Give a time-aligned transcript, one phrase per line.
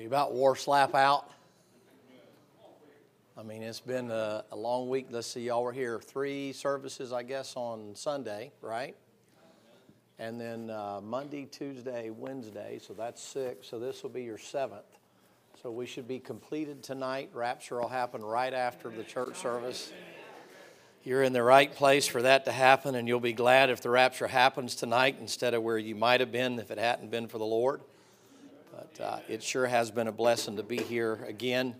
[0.00, 1.30] You about war slap out?
[3.36, 5.08] I mean, it's been a, a, long week.
[5.10, 8.96] Let's see, y'all were here three services, I guess, on Sunday, right?
[10.18, 13.68] And then uh, Monday, Tuesday, Wednesday, so that's six.
[13.68, 14.84] So this will be your seventh.
[15.62, 17.28] So we should be completed tonight.
[17.34, 19.92] Rapture will happen right after the church service.
[21.04, 23.90] You're in the right place for that to happen, and you'll be glad if the
[23.90, 27.36] rapture happens tonight instead of where you might have been if it hadn't been for
[27.36, 27.82] the Lord.
[28.96, 31.74] But uh, it sure has been a blessing to be here again.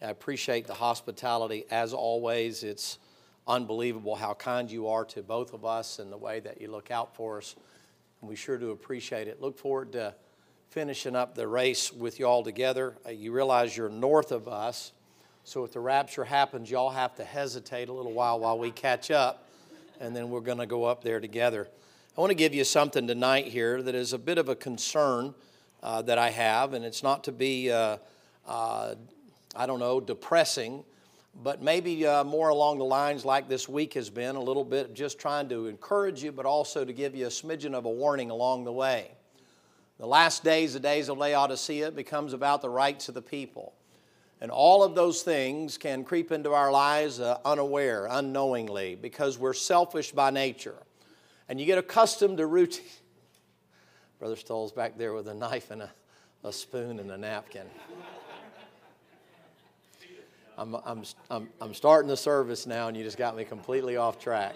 [0.00, 2.62] I appreciate the hospitality as always.
[2.62, 2.98] It's
[3.46, 6.90] unbelievable how kind you are to both of us and the way that you look
[6.90, 7.56] out for us.
[8.20, 9.40] And we sure do appreciate it.
[9.40, 10.14] Look forward to
[10.70, 12.94] finishing up the race with you all together.
[13.06, 14.92] Uh, you realize you're north of us.
[15.44, 19.10] So if the rapture happens, y'all have to hesitate a little while while we catch
[19.10, 19.48] up,
[20.00, 21.68] and then we're going to go up there together.
[22.16, 25.34] I want to give you something tonight here that is a bit of a concern
[25.82, 27.96] uh, that I have, and it's not to be, uh,
[28.46, 28.94] uh,
[29.56, 30.84] I don't know, depressing,
[31.42, 34.94] but maybe uh, more along the lines like this week has been, a little bit
[34.94, 38.30] just trying to encourage you, but also to give you a smidgen of a warning
[38.30, 39.10] along the way.
[39.98, 43.72] The last days, the days of Laodicea, becomes about the rights of the people.
[44.40, 49.52] And all of those things can creep into our lives uh, unaware, unknowingly, because we're
[49.52, 50.74] selfish by nature.
[51.48, 52.84] And you get accustomed to routine.
[54.22, 55.90] Brother Stoll's back there with a knife and a,
[56.44, 57.66] a spoon and a napkin.
[60.56, 64.20] I'm, I'm, I'm, I'm starting the service now, and you just got me completely off
[64.20, 64.54] track.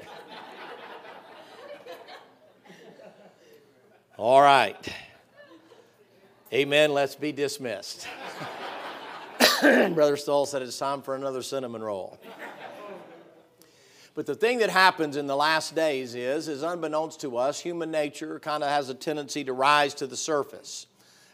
[4.16, 4.88] All right.
[6.52, 6.92] Amen.
[6.92, 8.06] Let's be dismissed.
[9.60, 12.20] Brother Stoll said it's time for another cinnamon roll.
[14.16, 17.90] But the thing that happens in the last days is, is unbeknownst to us, human
[17.90, 20.86] nature kind of has a tendency to rise to the surface.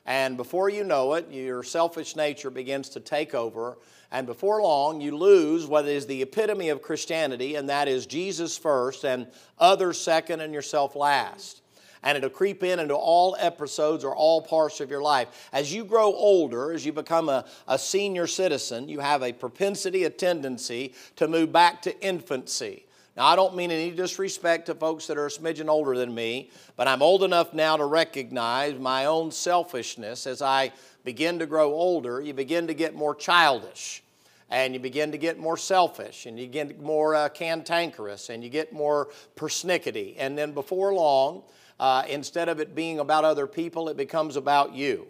[0.04, 3.78] And before you know it, your selfish nature begins to take over.
[4.10, 8.58] And before long, you lose what is the epitome of Christianity, and that is Jesus
[8.58, 9.28] first and
[9.60, 11.61] others second and yourself last
[12.02, 15.48] and it'll creep in into all episodes or all parts of your life.
[15.52, 20.04] As you grow older, as you become a, a senior citizen, you have a propensity,
[20.04, 22.86] a tendency to move back to infancy.
[23.16, 26.50] Now, I don't mean any disrespect to folks that are a smidgen older than me,
[26.76, 30.26] but I'm old enough now to recognize my own selfishness.
[30.26, 30.72] As I
[31.04, 34.02] begin to grow older, you begin to get more childish
[34.48, 38.48] and you begin to get more selfish and you get more uh, cantankerous and you
[38.48, 40.14] get more persnickety.
[40.18, 41.42] And then before long,
[41.82, 45.04] uh, instead of it being about other people, it becomes about you.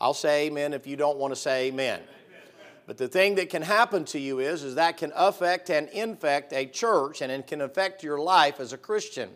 [0.00, 2.00] I'll say amen if you don't want to say amen.
[2.86, 6.54] But the thing that can happen to you is, is that can affect and infect
[6.54, 9.28] a church and it can affect your life as a Christian.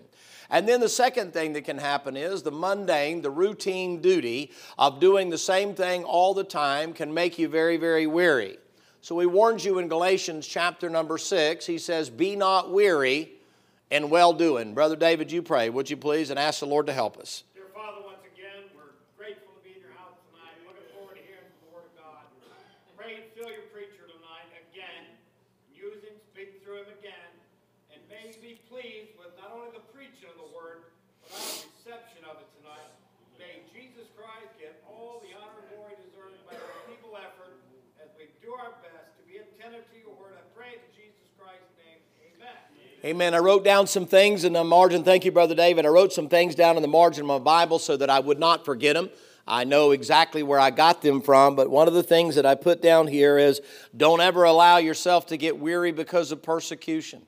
[0.48, 4.98] And then the second thing that can happen is the mundane, the routine duty of
[4.98, 8.56] doing the same thing all the time can make you very, very weary.
[9.02, 11.66] So he warns you in Galatians chapter number six.
[11.66, 13.32] He says, Be not weary
[13.90, 14.74] and well doing.
[14.74, 17.44] Brother David, you pray, would you please, and ask the Lord to help us.
[17.54, 20.56] Dear Father, once again, we're grateful to be in your house tonight.
[20.68, 22.24] Looking forward to hearing the Word of God.
[22.96, 25.08] Pray and fill your preacher tonight again.
[25.72, 27.32] Use him, speak through him again.
[27.96, 30.92] And may he be pleased with not only the preaching of the Word,
[31.24, 32.92] but our reception of it tonight.
[33.40, 37.56] May Jesus Christ get all the honor and glory deserved by our feeble effort
[38.02, 40.36] as we do our best to be attentive to your Word.
[40.36, 42.02] I pray in Jesus Christ's name.
[43.08, 43.32] Amen.
[43.32, 45.02] I wrote down some things in the margin.
[45.02, 45.86] Thank you, Brother David.
[45.86, 48.38] I wrote some things down in the margin of my Bible so that I would
[48.38, 49.08] not forget them.
[49.46, 52.54] I know exactly where I got them from, but one of the things that I
[52.54, 53.62] put down here is
[53.96, 57.22] don't ever allow yourself to get weary because of persecution.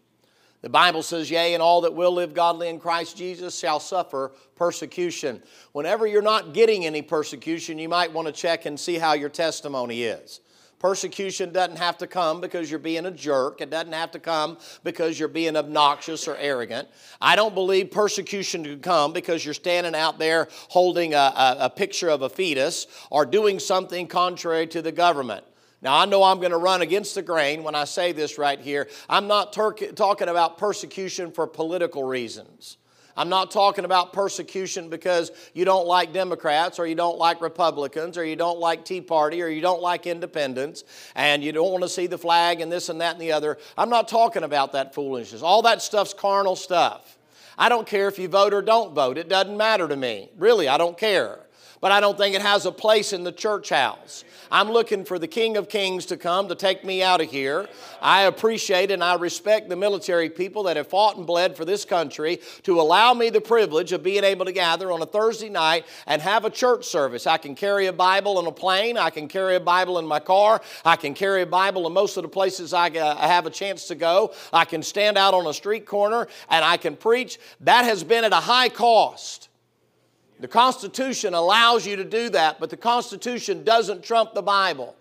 [0.60, 4.32] The Bible says, Yea, and all that will live godly in Christ Jesus shall suffer
[4.56, 5.42] persecution.
[5.72, 9.30] Whenever you're not getting any persecution, you might want to check and see how your
[9.30, 10.40] testimony is.
[10.80, 13.60] Persecution doesn't have to come because you're being a jerk.
[13.60, 16.88] It doesn't have to come because you're being obnoxious or arrogant.
[17.20, 21.70] I don't believe persecution can come because you're standing out there holding a, a, a
[21.70, 25.44] picture of a fetus or doing something contrary to the government.
[25.82, 28.58] Now, I know I'm going to run against the grain when I say this right
[28.58, 28.88] here.
[29.08, 32.78] I'm not talking about persecution for political reasons.
[33.16, 38.16] I'm not talking about persecution because you don't like Democrats or you don't like Republicans
[38.16, 40.84] or you don't like Tea Party or you don't like independents
[41.14, 43.58] and you don't want to see the flag and this and that and the other.
[43.76, 45.42] I'm not talking about that foolishness.
[45.42, 47.18] All that stuff's carnal stuff.
[47.58, 50.30] I don't care if you vote or don't vote, it doesn't matter to me.
[50.38, 51.40] Really, I don't care.
[51.80, 54.24] But I don't think it has a place in the church house.
[54.52, 57.68] I'm looking for the King of Kings to come to take me out of here.
[58.02, 61.84] I appreciate and I respect the military people that have fought and bled for this
[61.84, 65.86] country to allow me the privilege of being able to gather on a Thursday night
[66.06, 67.28] and have a church service.
[67.28, 70.18] I can carry a Bible on a plane, I can carry a Bible in my
[70.18, 73.86] car, I can carry a Bible in most of the places I have a chance
[73.88, 74.34] to go.
[74.52, 77.38] I can stand out on a street corner and I can preach.
[77.60, 79.49] That has been at a high cost.
[80.40, 84.96] The Constitution allows you to do that, but the Constitution doesn't trump the Bible.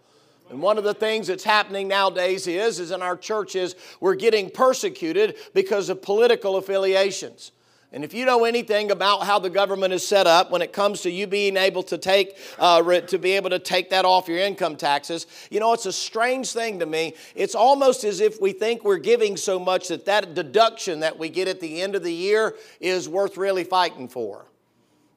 [0.49, 4.49] And one of the things that's happening nowadays is, is in our churches, we're getting
[4.49, 7.51] persecuted because of political affiliations.
[7.91, 11.01] And if you know anything about how the government is set up when it comes
[11.01, 14.39] to you being able to take, uh, to be able to take that off your
[14.39, 17.15] income taxes, you know, it's a strange thing to me.
[17.33, 21.29] It's almost as if we think we're giving so much that that deduction that we
[21.29, 24.45] get at the end of the year is worth really fighting for.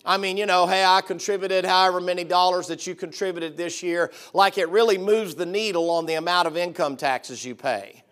[0.04, 4.10] I mean, you know, hey, I contributed however many dollars that you contributed this year,
[4.34, 8.02] like it really moves the needle on the amount of income taxes you pay.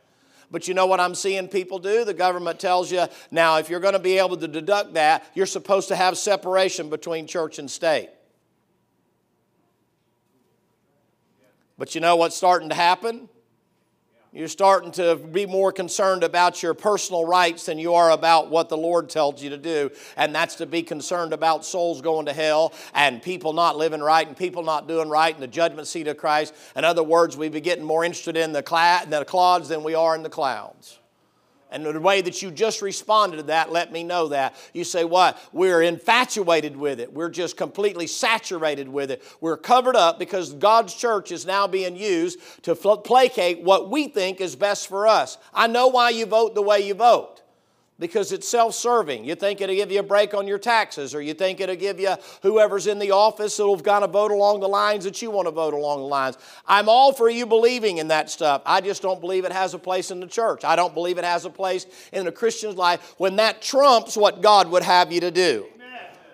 [0.53, 2.05] But you know what I'm seeing people do?
[2.05, 5.47] The government tells you now, if you're going to be able to deduct that, you're
[5.47, 8.11] supposed to have separation between church and state.
[11.79, 13.29] But you know what's starting to happen?
[14.33, 18.69] You're starting to be more concerned about your personal rights than you are about what
[18.69, 19.91] the Lord tells you to do.
[20.17, 24.25] And that's to be concerned about souls going to hell and people not living right
[24.25, 26.55] and people not doing right in the judgment seat of Christ.
[26.77, 28.63] In other words, we be getting more interested in the,
[29.09, 31.01] the clouds than we are in the clouds.
[31.71, 34.55] And the way that you just responded to that, let me know that.
[34.73, 35.39] You say, What?
[35.53, 37.13] We're infatuated with it.
[37.13, 39.23] We're just completely saturated with it.
[39.41, 44.41] We're covered up because God's church is now being used to placate what we think
[44.41, 45.39] is best for us.
[45.55, 47.40] I know why you vote the way you vote
[48.01, 49.25] because it's self serving.
[49.25, 52.01] You think it'll give you a break on your taxes, or you think it'll give
[52.01, 55.47] you whoever's in the office that'll kind of vote along the lines that you want
[55.47, 56.39] to vote along the lines.
[56.67, 58.63] I'm all for you believing in that stuff.
[58.67, 60.65] I just don't believe it has a place in the church.
[60.65, 64.41] I don't believe it has a place in a Christian's life when that trumps what
[64.41, 65.67] God would have you to do.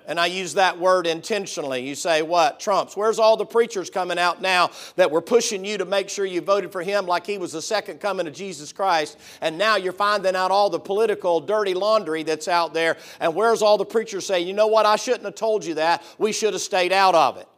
[0.06, 1.86] And I use that word intentionally.
[1.86, 2.60] You say, what?
[2.60, 2.96] Trumps.
[2.96, 6.40] Where's all the preachers coming out now that were pushing you to make sure you
[6.40, 9.18] voted for him like he was the second coming of Jesus Christ?
[9.40, 12.96] And now you're finding out all the political dirty laundry that's out there.
[13.20, 14.86] And where's all the preachers saying, you know what?
[14.86, 16.02] I shouldn't have told you that.
[16.18, 17.48] We should have stayed out of it.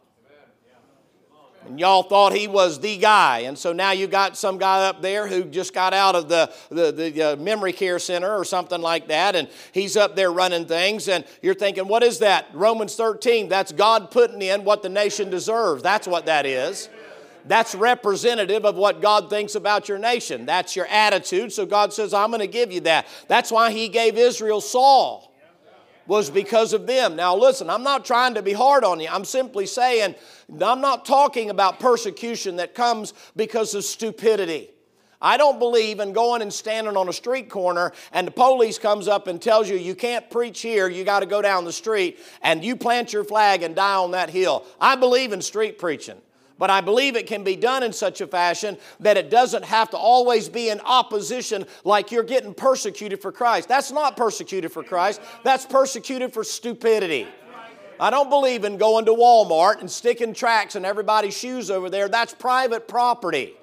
[1.65, 3.39] And y'all thought he was the guy.
[3.39, 6.51] And so now you got some guy up there who just got out of the,
[6.69, 9.35] the, the uh, memory care center or something like that.
[9.35, 11.07] And he's up there running things.
[11.07, 12.47] And you're thinking, what is that?
[12.53, 13.49] Romans 13.
[13.49, 15.83] That's God putting in what the nation deserves.
[15.83, 16.89] That's what that is.
[17.45, 20.45] That's representative of what God thinks about your nation.
[20.45, 21.51] That's your attitude.
[21.51, 23.07] So God says, I'm going to give you that.
[23.27, 25.28] That's why he gave Israel Saul
[26.09, 27.15] was because of them.
[27.15, 29.07] Now, listen, I'm not trying to be hard on you.
[29.09, 30.15] I'm simply saying,
[30.59, 34.71] I'm not talking about persecution that comes because of stupidity.
[35.21, 39.07] I don't believe in going and standing on a street corner and the police comes
[39.07, 42.17] up and tells you you can't preach here, you got to go down the street
[42.41, 44.65] and you plant your flag and die on that hill.
[44.81, 46.19] I believe in street preaching.
[46.59, 49.89] But I believe it can be done in such a fashion that it doesn't have
[49.91, 53.69] to always be in opposition like you're getting persecuted for Christ.
[53.69, 57.27] That's not persecuted for Christ, that's persecuted for stupidity.
[57.99, 62.07] I don't believe in going to Walmart and sticking tracks in everybody's shoes over there.
[62.07, 63.55] That's private property.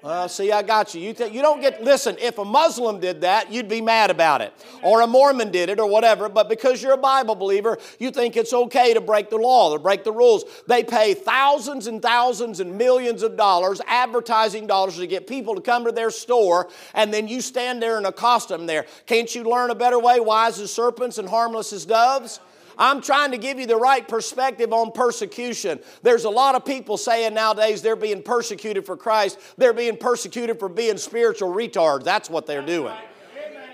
[0.00, 1.00] Well, see, I got you.
[1.00, 4.40] You, th- you don't get, listen, if a Muslim did that, you'd be mad about
[4.40, 4.52] it.
[4.80, 6.28] Or a Mormon did it or whatever.
[6.28, 9.82] But because you're a Bible believer, you think it's okay to break the law, to
[9.82, 10.44] break the rules.
[10.68, 15.60] They pay thousands and thousands and millions of dollars, advertising dollars, to get people to
[15.60, 18.86] come to their store, and then you stand there and accost them there.
[19.06, 22.38] Can't you learn a better way, wise as serpents and harmless as doves?
[22.78, 25.80] I'm trying to give you the right perspective on persecution.
[26.02, 30.58] There's a lot of people saying nowadays they're being persecuted for Christ, they're being persecuted
[30.58, 32.04] for being spiritual retards.
[32.04, 32.94] That's what they're doing.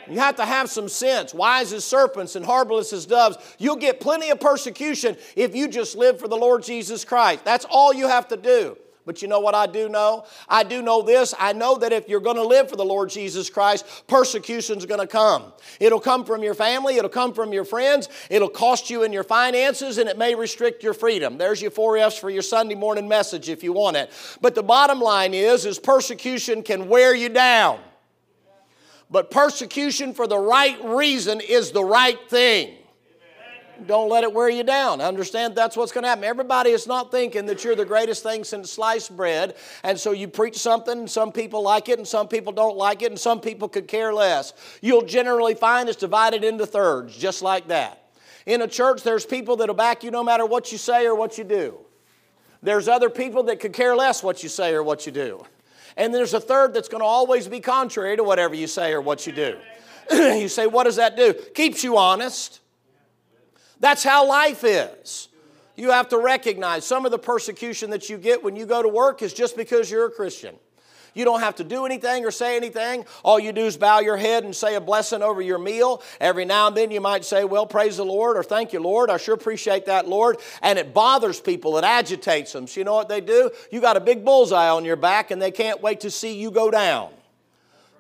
[0.09, 1.33] You have to have some sense.
[1.33, 3.39] Wise as serpents and harmless as doves.
[3.59, 7.45] You'll get plenty of persecution if you just live for the Lord Jesus Christ.
[7.45, 8.77] That's all you have to do.
[9.07, 10.25] But you know what I do know?
[10.49, 11.35] I do know this.
[11.39, 15.01] I know that if you're going to live for the Lord Jesus Christ, persecution's going
[15.01, 15.53] to come.
[15.79, 19.25] It'll come from your family, it'll come from your friends, it'll cost you in your
[19.25, 21.37] finances, and it may restrict your freedom.
[21.37, 24.11] There's your four F's for your Sunday morning message if you want it.
[24.41, 27.81] But the bottom line is, is persecution can wear you down.
[29.11, 32.75] But persecution for the right reason is the right thing.
[33.87, 35.01] Don't let it wear you down.
[35.01, 36.25] Understand that's what's going to happen.
[36.25, 40.29] Everybody is not thinking that you're the greatest thing since sliced bread, and so you
[40.29, 43.41] preach something, and some people like it, and some people don't like it, and some
[43.41, 44.53] people could care less.
[44.81, 48.05] You'll generally find it's divided into thirds, just like that.
[48.47, 51.39] In a church, there's people that'll back you no matter what you say or what
[51.39, 51.79] you do.
[52.63, 55.45] There's other people that could care less what you say or what you do.
[55.97, 59.01] And there's a third that's going to always be contrary to whatever you say or
[59.01, 59.57] what you do.
[60.13, 61.35] you say, what does that do?
[61.55, 62.61] Keeps you honest.
[63.81, 65.29] That's how life is.
[65.77, 68.89] You have to recognize some of the persecution that you get when you go to
[68.89, 70.55] work is just because you're a Christian.
[71.15, 73.07] You don't have to do anything or say anything.
[73.23, 76.03] All you do is bow your head and say a blessing over your meal.
[76.21, 79.11] Every now and then you might say, Well, praise the Lord, or thank you, Lord.
[79.11, 80.39] I sure appreciate that, Lord.
[80.61, 82.67] And it bothers people, it agitates them.
[82.67, 83.51] So you know what they do?
[83.71, 86.51] You got a big bullseye on your back and they can't wait to see you
[86.51, 87.11] go down.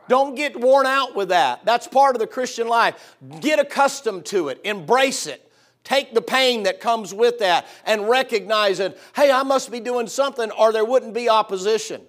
[0.08, 1.64] Don't get worn out with that.
[1.64, 3.16] That's part of the Christian life.
[3.40, 5.40] Get accustomed to it, embrace it.
[5.84, 8.98] Take the pain that comes with that and recognize it.
[9.14, 12.00] Hey, I must be doing something or there wouldn't be opposition.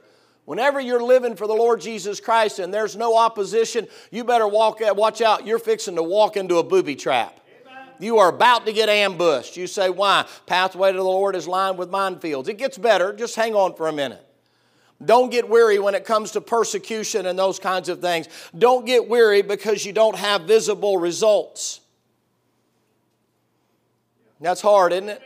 [0.46, 4.80] Whenever you're living for the Lord Jesus Christ and there's no opposition, you better walk,
[4.82, 5.46] eh, watch out.
[5.46, 7.42] You're fixing to walk into a booby trap.
[8.00, 9.58] You are about to get ambushed.
[9.58, 10.26] You say, Why?
[10.46, 12.48] Pathway to the Lord is lined with minefields.
[12.48, 13.14] It gets better.
[13.14, 14.22] Just hang on for a minute.
[15.04, 18.28] Don't get weary when it comes to persecution and those kinds of things.
[18.58, 21.82] Don't get weary because you don't have visible results.
[24.40, 25.22] That's hard, isn't it?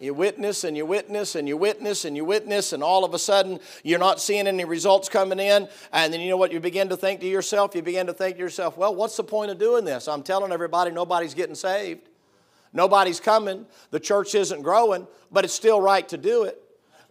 [0.00, 3.18] You witness and you witness and you witness and you witness, and all of a
[3.18, 5.68] sudden you're not seeing any results coming in.
[5.92, 7.74] And then you know what you begin to think to yourself?
[7.74, 10.08] You begin to think to yourself, well, what's the point of doing this?
[10.08, 12.08] I'm telling everybody nobody's getting saved,
[12.72, 16.62] nobody's coming, the church isn't growing, but it's still right to do it.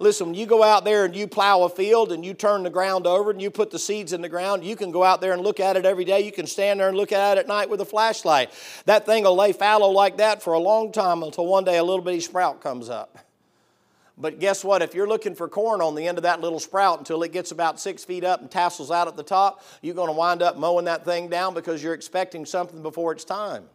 [0.01, 2.69] Listen, when you go out there and you plow a field and you turn the
[2.69, 5.33] ground over and you put the seeds in the ground, you can go out there
[5.33, 6.21] and look at it every day.
[6.21, 8.49] You can stand there and look at it at night with a flashlight.
[8.85, 11.83] That thing will lay fallow like that for a long time until one day a
[11.83, 13.17] little bitty sprout comes up.
[14.17, 14.81] But guess what?
[14.81, 17.51] If you're looking for corn on the end of that little sprout until it gets
[17.51, 20.57] about six feet up and tassels out at the top, you're going to wind up
[20.57, 23.65] mowing that thing down because you're expecting something before it's time.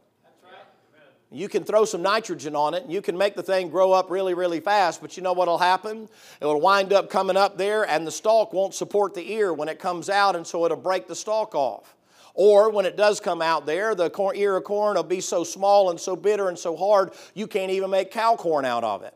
[1.30, 4.10] You can throw some nitrogen on it and you can make the thing grow up
[4.10, 6.08] really, really fast, but you know what will happen?
[6.40, 9.68] It will wind up coming up there and the stalk won't support the ear when
[9.68, 11.96] it comes out, and so it'll break the stalk off.
[12.34, 15.44] Or when it does come out there, the corn, ear of corn will be so
[15.44, 19.02] small and so bitter and so hard, you can't even make cow corn out of
[19.02, 19.14] it.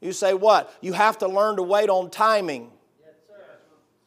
[0.00, 0.72] You say, What?
[0.80, 2.70] You have to learn to wait on timing.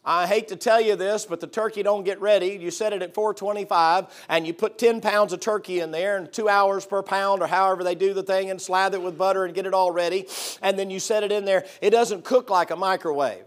[0.05, 2.57] I hate to tell you this, but the turkey don't get ready.
[2.61, 6.31] You set it at 425 and you put 10 pounds of turkey in there and
[6.31, 9.45] two hours per pound or however they do the thing and slather it with butter
[9.45, 10.27] and get it all ready.
[10.61, 11.65] And then you set it in there.
[11.81, 13.45] It doesn't cook like a microwave.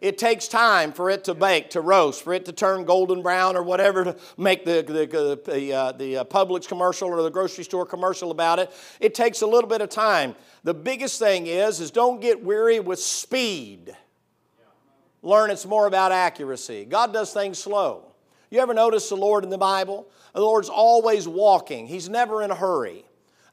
[0.00, 3.56] It takes time for it to bake, to roast, for it to turn golden brown
[3.56, 7.64] or whatever to make the, the, the, uh, the uh, Publix commercial or the grocery
[7.64, 8.70] store commercial about it.
[9.00, 10.36] It takes a little bit of time.
[10.62, 13.96] The biggest thing is, is don't get weary with speed
[15.22, 16.84] learn it's more about accuracy.
[16.84, 18.12] God does things slow.
[18.50, 20.08] You ever notice the Lord in the Bible?
[20.32, 23.04] The Lord's always walking, He's never in a hurry.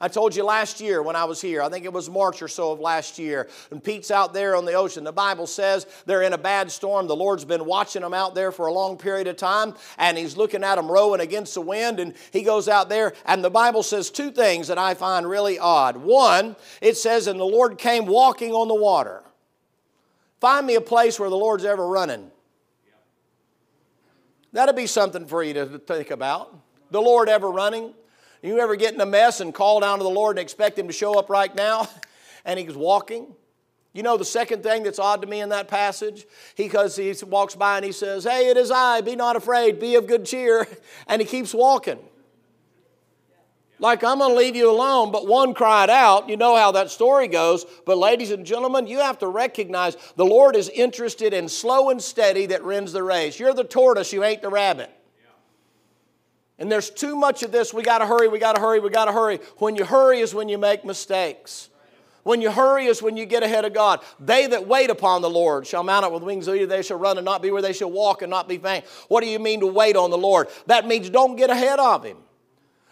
[0.03, 2.49] I told you last year when I was here, I think it was March or
[2.49, 5.05] so of last year, and Pete's out there on the ocean.
[5.05, 7.07] The Bible says they're in a bad storm.
[7.07, 10.35] The Lord's been watching them out there for a long period of time, and He's
[10.35, 13.81] looking at them rowing against the wind, and He goes out there, and the Bible
[13.81, 15.95] says two things that I find really odd.
[15.95, 19.23] One, it says, and the Lord came walking on the water.
[20.43, 22.29] Find me a place where the Lord's ever running.
[24.51, 26.53] That'd be something for you to think about.
[26.91, 27.93] The Lord ever running?
[28.41, 30.87] You ever get in a mess and call down to the Lord and expect Him
[30.87, 31.87] to show up right now?
[32.43, 33.27] And He's walking?
[33.93, 36.25] You know the second thing that's odd to me in that passage?
[36.57, 39.95] Because he walks by and he says, Hey, it is I, be not afraid, be
[39.95, 40.67] of good cheer.
[41.07, 41.99] And he keeps walking
[43.83, 46.29] like, I'm going to leave you alone, but one cried out.
[46.29, 47.65] You know how that story goes.
[47.85, 52.01] But, ladies and gentlemen, you have to recognize the Lord is interested in slow and
[52.01, 53.37] steady that wins the race.
[53.37, 54.89] You're the tortoise, you ain't the rabbit.
[56.57, 57.73] And there's too much of this.
[57.73, 59.39] We got to hurry, we got to hurry, we got to hurry.
[59.57, 61.69] When you hurry is when you make mistakes.
[62.23, 63.99] When you hurry is when you get ahead of God.
[64.17, 66.69] They that wait upon the Lord shall mount up with wings of eagles.
[66.69, 68.85] They shall run and not be where they shall walk and not be faint.
[69.09, 70.47] What do you mean to wait on the Lord?
[70.67, 72.15] That means don't get ahead of Him.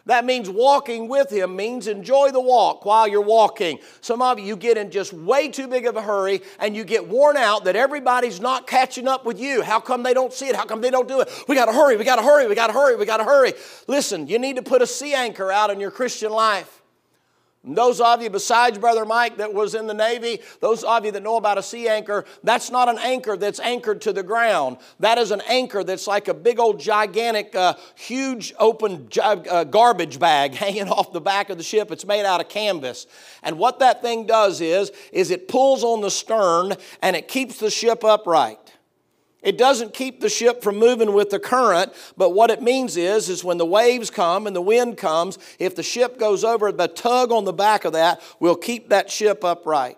[0.06, 3.80] That means walking with Him means enjoy the walk while you're walking.
[4.02, 7.08] Some of you, get in just way too big of a hurry and you get
[7.08, 9.62] worn out that everybody's not catching up with you.
[9.62, 10.56] How come they don't see it?
[10.56, 11.30] How come they don't do it?
[11.48, 13.24] We got to hurry, we got to hurry, we got to hurry, we got to
[13.24, 13.54] hurry.
[13.88, 16.81] Listen, you need to put a sea anchor out in your Christian life.
[17.64, 21.22] Those of you, besides Brother Mike that was in the Navy, those of you that
[21.22, 24.78] know about a sea anchor, that's not an anchor that's anchored to the ground.
[25.00, 30.18] That is an anchor that's like a big old gigantic, uh, huge open uh, garbage
[30.18, 31.92] bag hanging off the back of the ship.
[31.92, 33.06] It's made out of canvas.
[33.44, 37.60] And what that thing does is, is it pulls on the stern and it keeps
[37.60, 38.58] the ship upright.
[39.42, 43.28] It doesn't keep the ship from moving with the current, but what it means is,
[43.28, 46.88] is when the waves come and the wind comes, if the ship goes over, the
[46.88, 49.98] tug on the back of that will keep that ship upright.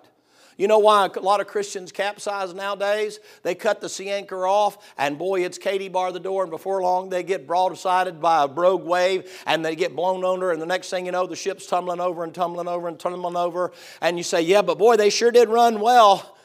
[0.55, 3.19] You know why a lot of Christians capsize nowadays?
[3.41, 6.81] They cut the sea anchor off, and boy, it's Katie bar the door, and before
[6.81, 10.65] long they get broadsided by a rogue wave, and they get blown under, and the
[10.65, 14.17] next thing you know, the ship's tumbling over and tumbling over and tumbling over, and
[14.17, 16.38] you say, yeah, but boy, they sure did run well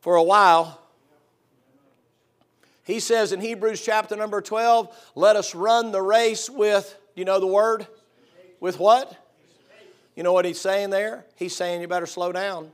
[0.00, 0.82] for a while.
[2.86, 7.40] He says in Hebrews chapter number 12, let us run the race with, you know
[7.40, 7.88] the word?
[8.60, 9.12] With what?
[10.14, 11.26] You know what he's saying there?
[11.34, 12.70] He's saying you better slow down.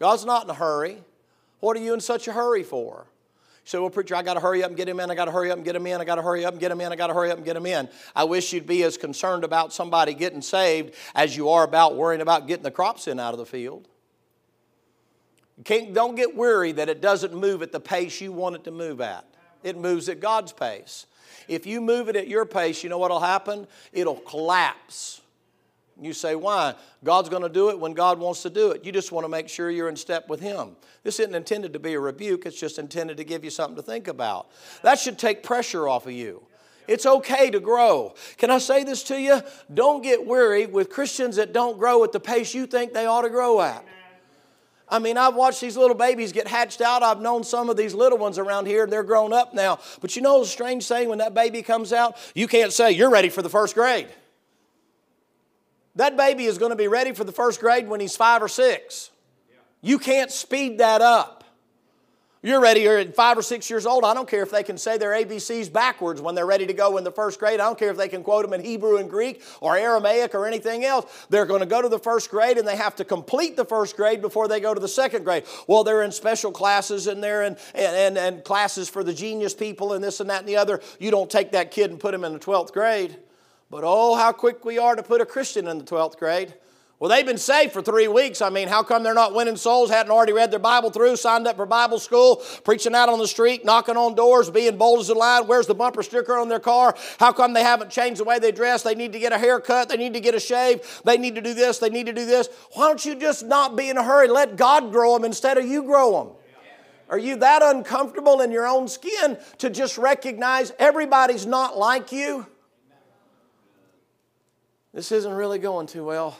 [0.00, 0.98] God's not in a hurry.
[1.60, 3.06] What are you in such a hurry for?
[3.64, 5.08] Say, well, preacher, I got to hurry up and get him in.
[5.10, 6.00] I got to hurry up and get him in.
[6.00, 6.90] I got to hurry up and get him in.
[6.90, 7.88] I got to hurry up and get him in.
[8.16, 12.20] I wish you'd be as concerned about somebody getting saved as you are about worrying
[12.20, 13.86] about getting the crops in out of the field.
[15.62, 18.72] Can't, don't get weary that it doesn't move at the pace you want it to
[18.72, 19.24] move at.
[19.62, 21.06] It moves at God's pace.
[21.46, 23.66] If you move it at your pace, you know what'll happen?
[23.92, 25.20] It'll collapse.
[26.00, 26.74] You say, why?
[27.04, 28.84] God's going to do it when God wants to do it.
[28.84, 30.76] You just want to make sure you're in step with Him.
[31.04, 33.82] This isn't intended to be a rebuke, it's just intended to give you something to
[33.82, 34.48] think about.
[34.82, 36.42] That should take pressure off of you.
[36.88, 38.14] It's okay to grow.
[38.36, 39.40] Can I say this to you?
[39.72, 43.22] Don't get weary with Christians that don't grow at the pace you think they ought
[43.22, 43.84] to grow at.
[44.94, 47.02] I mean, I've watched these little babies get hatched out.
[47.02, 49.80] I've known some of these little ones around here, and they're grown up now.
[50.00, 52.16] But you know the strange thing when that baby comes out?
[52.32, 54.06] You can't say, You're ready for the first grade.
[55.96, 58.46] That baby is going to be ready for the first grade when he's five or
[58.46, 59.10] six.
[59.80, 61.43] You can't speed that up.
[62.44, 64.04] You're ready, you're at five or six years old.
[64.04, 66.98] I don't care if they can say their ABCs backwards when they're ready to go
[66.98, 67.58] in the first grade.
[67.58, 70.46] I don't care if they can quote them in Hebrew and Greek or Aramaic or
[70.46, 71.26] anything else.
[71.30, 73.96] They're going to go to the first grade and they have to complete the first
[73.96, 75.44] grade before they go to the second grade.
[75.66, 79.54] Well, they're in special classes and they're in and, and, and classes for the genius
[79.54, 80.82] people and this and that and the other.
[80.98, 83.16] You don't take that kid and put him in the 12th grade.
[83.70, 86.52] But oh, how quick we are to put a Christian in the 12th grade.
[87.00, 88.40] Well, they've been saved for three weeks.
[88.40, 91.46] I mean, how come they're not winning souls, hadn't already read their Bible through, signed
[91.46, 95.08] up for Bible school, preaching out on the street, knocking on doors, being bold as
[95.08, 95.46] a lion?
[95.46, 96.94] Where's the bumper sticker on their car?
[97.18, 98.82] How come they haven't changed the way they dress?
[98.82, 99.88] They need to get a haircut.
[99.88, 101.02] They need to get a shave.
[101.04, 101.78] They need to do this.
[101.78, 102.48] They need to do this.
[102.74, 104.28] Why don't you just not be in a hurry?
[104.28, 106.36] Let God grow them instead of you grow them.
[107.10, 112.46] Are you that uncomfortable in your own skin to just recognize everybody's not like you?
[114.94, 116.38] This isn't really going too well.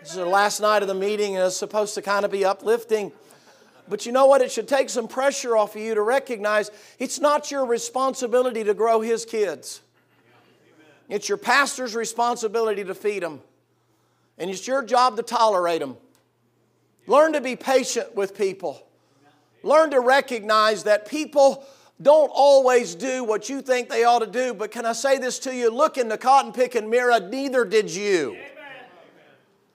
[0.00, 2.42] This is the last night of the meeting, and it's supposed to kind of be
[2.42, 3.12] uplifting.
[3.86, 4.40] But you know what?
[4.40, 8.72] It should take some pressure off of you to recognize it's not your responsibility to
[8.72, 9.82] grow his kids.
[11.10, 13.40] It's your pastor's responsibility to feed them.
[14.38, 15.98] And it's your job to tolerate them.
[17.06, 18.82] Learn to be patient with people.
[19.62, 21.66] Learn to recognize that people
[22.00, 24.54] don't always do what you think they ought to do.
[24.54, 25.70] But can I say this to you?
[25.70, 28.38] Look in the cotton picking mirror, neither did you.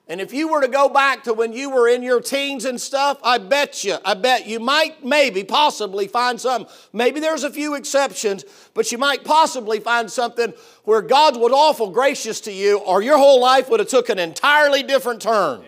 [0.08, 2.80] And if you were to go back to when you were in your teens and
[2.80, 6.68] stuff, I bet you, I bet you might maybe possibly find some.
[6.92, 11.90] Maybe there's a few exceptions, but you might possibly find something where God was awful
[11.90, 15.58] gracious to you, or your whole life would have took an entirely different turn.
[15.58, 15.66] Amen.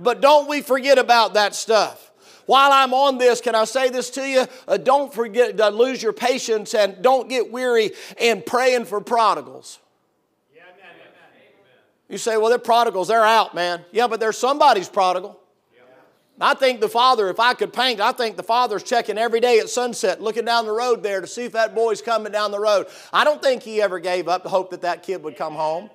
[0.00, 2.10] But don't we forget about that stuff.
[2.46, 4.46] While I'm on this, can I say this to you?
[4.66, 9.78] Uh, don't forget to lose your patience and don't get weary in praying for prodigals.
[12.08, 13.84] You say, well, they're prodigals, they're out, man.
[13.90, 15.40] Yeah, but there's somebody's prodigal.
[16.38, 19.58] I think the father, if I could paint, I think the father's checking every day
[19.58, 22.60] at sunset, looking down the road there to see if that boy's coming down the
[22.60, 22.88] road.
[23.10, 25.88] I don't think he ever gave up the hope that that kid would come home.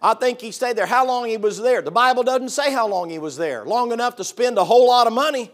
[0.00, 0.86] I think he stayed there.
[0.86, 1.82] How long he was there?
[1.82, 3.64] The Bible doesn't say how long he was there.
[3.64, 5.50] Long enough to spend a whole lot of money.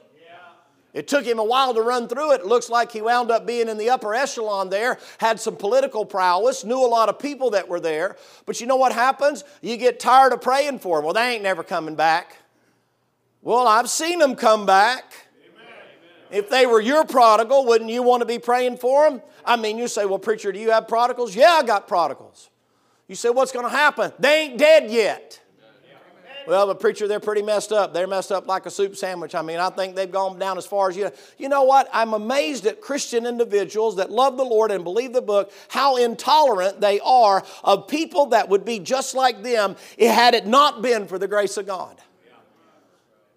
[0.93, 2.41] It took him a while to run through it.
[2.41, 6.05] It looks like he wound up being in the upper echelon there, had some political
[6.05, 8.17] prowess, knew a lot of people that were there.
[8.45, 9.45] But you know what happens?
[9.63, 11.05] You get tired of praying for them.
[11.05, 12.39] Well, they ain't never coming back.
[13.43, 15.05] Well, I've seen them come back.
[16.31, 19.23] If they were your prodigal, wouldn't you want to be praying for them?
[19.45, 21.35] I mean, you say, well, preacher, do you have prodigals?
[21.35, 22.51] Yeah, I got prodigals.
[23.09, 24.13] You say, what's going to happen?
[24.19, 25.40] They ain't dead yet.
[26.47, 27.93] Well, the preacher, they're pretty messed up.
[27.93, 29.35] They're messed up like a soup sandwich.
[29.35, 31.11] I mean, I think they've gone down as far as you.
[31.39, 31.89] You know what?
[31.93, 36.81] I'm amazed at Christian individuals that love the Lord and believe the book, how intolerant
[36.81, 41.19] they are of people that would be just like them had it not been for
[41.19, 41.97] the grace of God.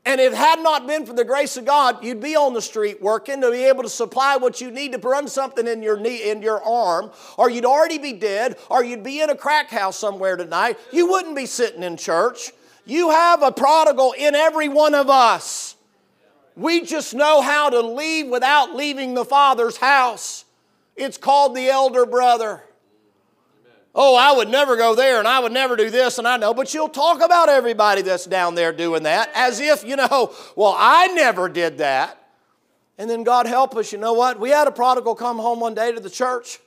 [0.06, 2.62] And if it had not been for the grace of God, you'd be on the
[2.62, 5.98] street working to be able to supply what you need to run something in your
[5.98, 9.70] knee, in your arm, or you'd already be dead, or you'd be in a crack
[9.70, 10.78] house somewhere tonight.
[10.92, 12.52] You wouldn't be sitting in church.
[12.86, 15.76] You have a prodigal in every one of us.
[16.56, 20.46] We just know how to leave without leaving the Father's house.
[20.96, 22.64] It's called the elder brother.
[23.96, 26.54] Oh, I would never go there and I would never do this and I know,
[26.54, 30.76] but you'll talk about everybody that's down there doing that as if, you know, well,
[30.78, 32.20] I never did that.
[32.98, 34.40] And then God help us, you know what?
[34.40, 36.60] We had a prodigal come home one day to the church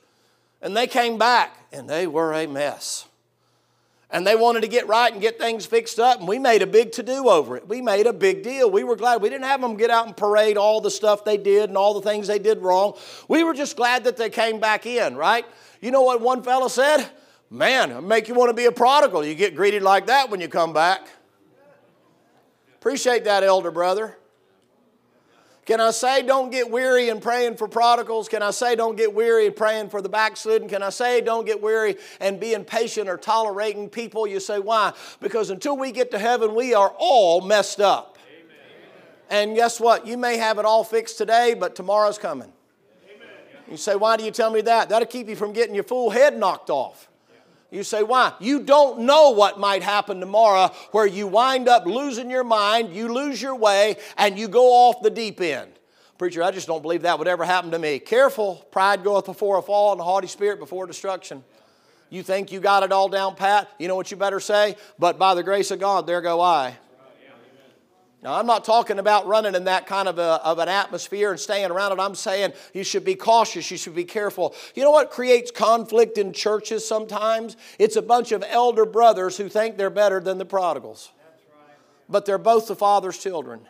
[0.61, 3.06] and they came back and they were a mess.
[4.09, 6.67] And they wanted to get right and get things fixed up, and we made a
[6.67, 7.67] big to do over it.
[7.67, 8.71] We made a big deal.
[8.71, 9.21] We were glad.
[9.21, 11.93] We didn't have them get out and parade all the stuff they did and all
[11.93, 12.97] the things they did wrong.
[13.27, 15.45] We were just glad that they came back in, right?
[15.81, 17.05] You know what one fellow said?
[17.49, 19.25] Man, make you want to be a prodigal.
[19.25, 21.07] You get greeted like that when you come back.
[22.79, 24.17] Appreciate that, elder brother.
[25.67, 28.29] Can I say don't get weary in praying for prodigals?
[28.29, 30.69] Can I say don't get weary in praying for the backslidden?
[30.69, 34.25] Can I say don't get weary and being patient or tolerating people?
[34.25, 34.93] You say, why?
[35.19, 38.17] Because until we get to heaven, we are all messed up.
[38.33, 38.55] Amen.
[39.29, 40.07] And guess what?
[40.07, 42.53] You may have it all fixed today, but tomorrow's coming.
[43.13, 43.27] Amen.
[43.69, 44.87] You say, why do you tell me that?
[44.87, 47.06] That'll keep you from getting your full head knocked off.
[47.69, 48.33] You say, why?
[48.39, 53.13] You don't know what might happen tomorrow where you wind up losing your mind, you
[53.13, 55.71] lose your way, and you go off the deep end.
[56.17, 57.99] Preacher, I just don't believe that would ever happen to me.
[57.99, 61.43] Careful, pride goeth before a fall, and a haughty spirit before destruction.
[62.09, 63.69] You think you got it all down pat?
[63.77, 64.77] You know what you better say?
[64.97, 66.77] But by the grace of God, there go I.
[68.23, 71.39] Now, I'm not talking about running in that kind of, a, of an atmosphere and
[71.39, 71.99] staying around it.
[71.99, 74.55] I'm saying you should be cautious, you should be careful.
[74.73, 77.57] You know what creates conflict in churches sometimes?
[77.77, 81.11] It's a bunch of elder brothers who think they're better than the prodigals.
[82.09, 83.61] But they're both the Father's children.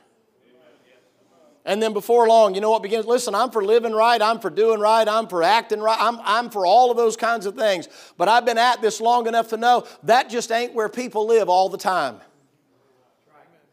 [1.65, 3.05] And then before long, you know what begins?
[3.05, 6.49] Listen, I'm for living right, I'm for doing right, I'm for acting right, I'm, I'm
[6.49, 7.89] for all of those kinds of things.
[8.15, 11.49] But I've been at this long enough to know that just ain't where people live
[11.49, 12.21] all the time.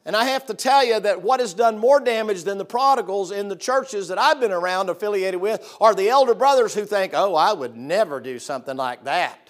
[0.06, 3.30] And I have to tell you that what has done more damage than the prodigals
[3.30, 7.12] in the churches that I've been around affiliated with are the elder brothers who think,
[7.14, 9.44] oh, I would never do something like that.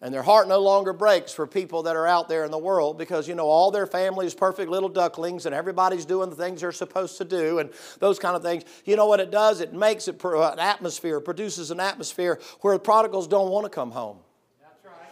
[0.00, 2.98] And their heart no longer breaks for people that are out there in the world
[2.98, 6.60] because, you know, all their family is perfect little ducklings and everybody's doing the things
[6.60, 8.64] they're supposed to do and those kind of things.
[8.84, 9.60] You know what it does?
[9.60, 13.90] It makes it an atmosphere, produces an atmosphere where the prodigals don't want to come
[13.90, 14.18] home.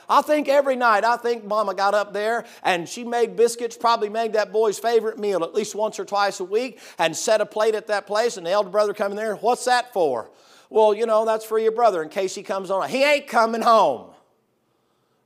[0.09, 4.09] I think every night, I think mama got up there and she made biscuits, probably
[4.09, 7.47] made that boy's favorite meal at least once or twice a week and set a
[7.47, 8.37] plate at that place.
[8.37, 10.31] And the elder brother come in there, what's that for?
[10.71, 12.89] Well, you know, that's for your brother in case he comes on.
[12.89, 14.11] He ain't coming home.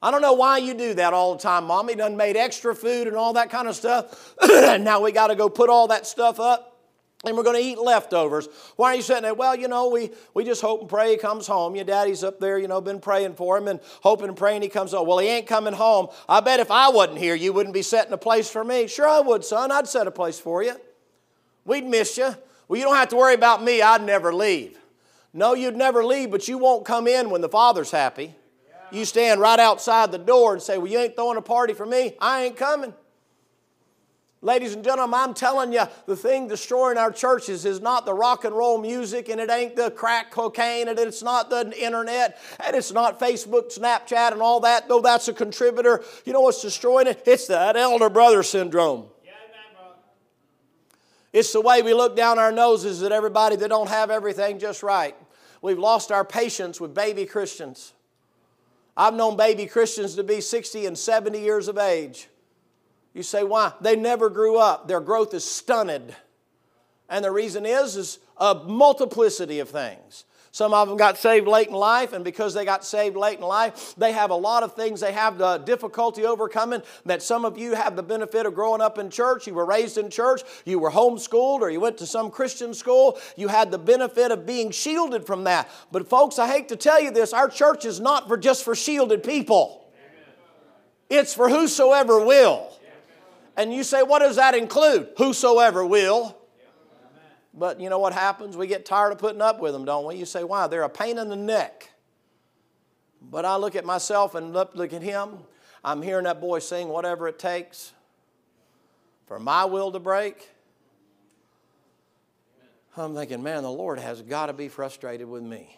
[0.00, 1.96] I don't know why you do that all the time, Mommy.
[1.96, 4.34] Done made extra food and all that kind of stuff.
[4.50, 6.67] And now we got to go put all that stuff up
[7.24, 8.48] and we're going to eat leftovers.
[8.76, 9.34] Why are you sitting there?
[9.34, 11.74] Well, you know, we, we just hope and pray he comes home.
[11.74, 14.68] Your daddy's up there, you know, been praying for him and hoping and praying he
[14.68, 15.06] comes home.
[15.06, 16.08] Well, he ain't coming home.
[16.28, 18.86] I bet if I wasn't here, you wouldn't be setting a place for me.
[18.86, 19.72] Sure, I would, son.
[19.72, 20.76] I'd set a place for you.
[21.64, 22.34] We'd miss you.
[22.68, 23.82] Well, you don't have to worry about me.
[23.82, 24.78] I'd never leave.
[25.32, 28.34] No, you'd never leave, but you won't come in when the Father's happy.
[28.90, 31.84] You stand right outside the door and say, Well, you ain't throwing a party for
[31.84, 32.14] me.
[32.20, 32.94] I ain't coming.
[34.40, 38.44] Ladies and gentlemen, I'm telling you, the thing destroying our churches is not the rock
[38.44, 42.76] and roll music, and it ain't the crack cocaine, and it's not the internet, and
[42.76, 46.04] it's not Facebook, Snapchat, and all that, though that's a contributor.
[46.24, 47.22] You know what's destroying it?
[47.26, 49.06] It's that elder brother syndrome.
[51.32, 54.84] It's the way we look down our noses at everybody that don't have everything just
[54.84, 55.16] right.
[55.60, 57.92] We've lost our patience with baby Christians.
[58.96, 62.28] I've known baby Christians to be 60 and 70 years of age
[63.14, 63.72] you say, why?
[63.80, 64.88] They never grew up.
[64.88, 66.14] Their growth is stunted.
[67.08, 70.24] And the reason is, is a multiplicity of things.
[70.50, 73.44] Some of them got saved late in life, and because they got saved late in
[73.44, 77.58] life, they have a lot of things they have the difficulty overcoming that some of
[77.58, 79.46] you have the benefit of growing up in church.
[79.46, 83.18] You were raised in church, you were homeschooled, or you went to some Christian school.
[83.36, 85.68] You had the benefit of being shielded from that.
[85.92, 88.74] But folks, I hate to tell you this, our church is not for just for
[88.74, 89.92] shielded people.
[91.10, 92.77] It's for whosoever will.
[93.58, 95.08] And you say, what does that include?
[95.18, 96.38] Whosoever will.
[97.52, 98.56] But you know what happens?
[98.56, 100.14] We get tired of putting up with them, don't we?
[100.14, 100.68] You say, why?
[100.68, 101.90] They're a pain in the neck.
[103.20, 105.38] But I look at myself and look, look at him.
[105.84, 107.92] I'm hearing that boy sing whatever it takes
[109.26, 110.48] for my will to break.
[112.96, 115.76] I'm thinking, man, the Lord has got to be frustrated with me.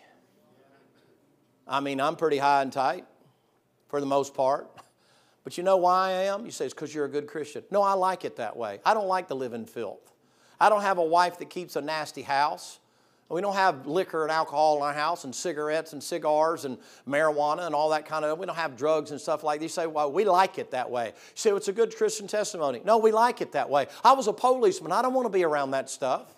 [1.66, 3.07] I mean, I'm pretty high and tight
[3.88, 4.69] for the most part.
[5.44, 6.44] But you know why I am?
[6.44, 7.62] You say it's because you're a good Christian.
[7.70, 8.81] No, I like it that way.
[8.85, 10.12] I don't like to live in filth.
[10.61, 12.79] I don't have a wife that keeps a nasty house.
[13.31, 16.76] We don't have liquor and alcohol in our house and cigarettes and cigars and
[17.09, 18.38] marijuana and all that kind of.
[18.40, 19.62] We don't have drugs and stuff like.
[19.62, 21.07] You say, well, we like it that way.
[21.07, 22.83] You say, well, it's a good Christian testimony.
[22.85, 23.87] No, we like it that way.
[24.03, 24.90] I was a policeman.
[24.90, 26.35] I don't want to be around that stuff.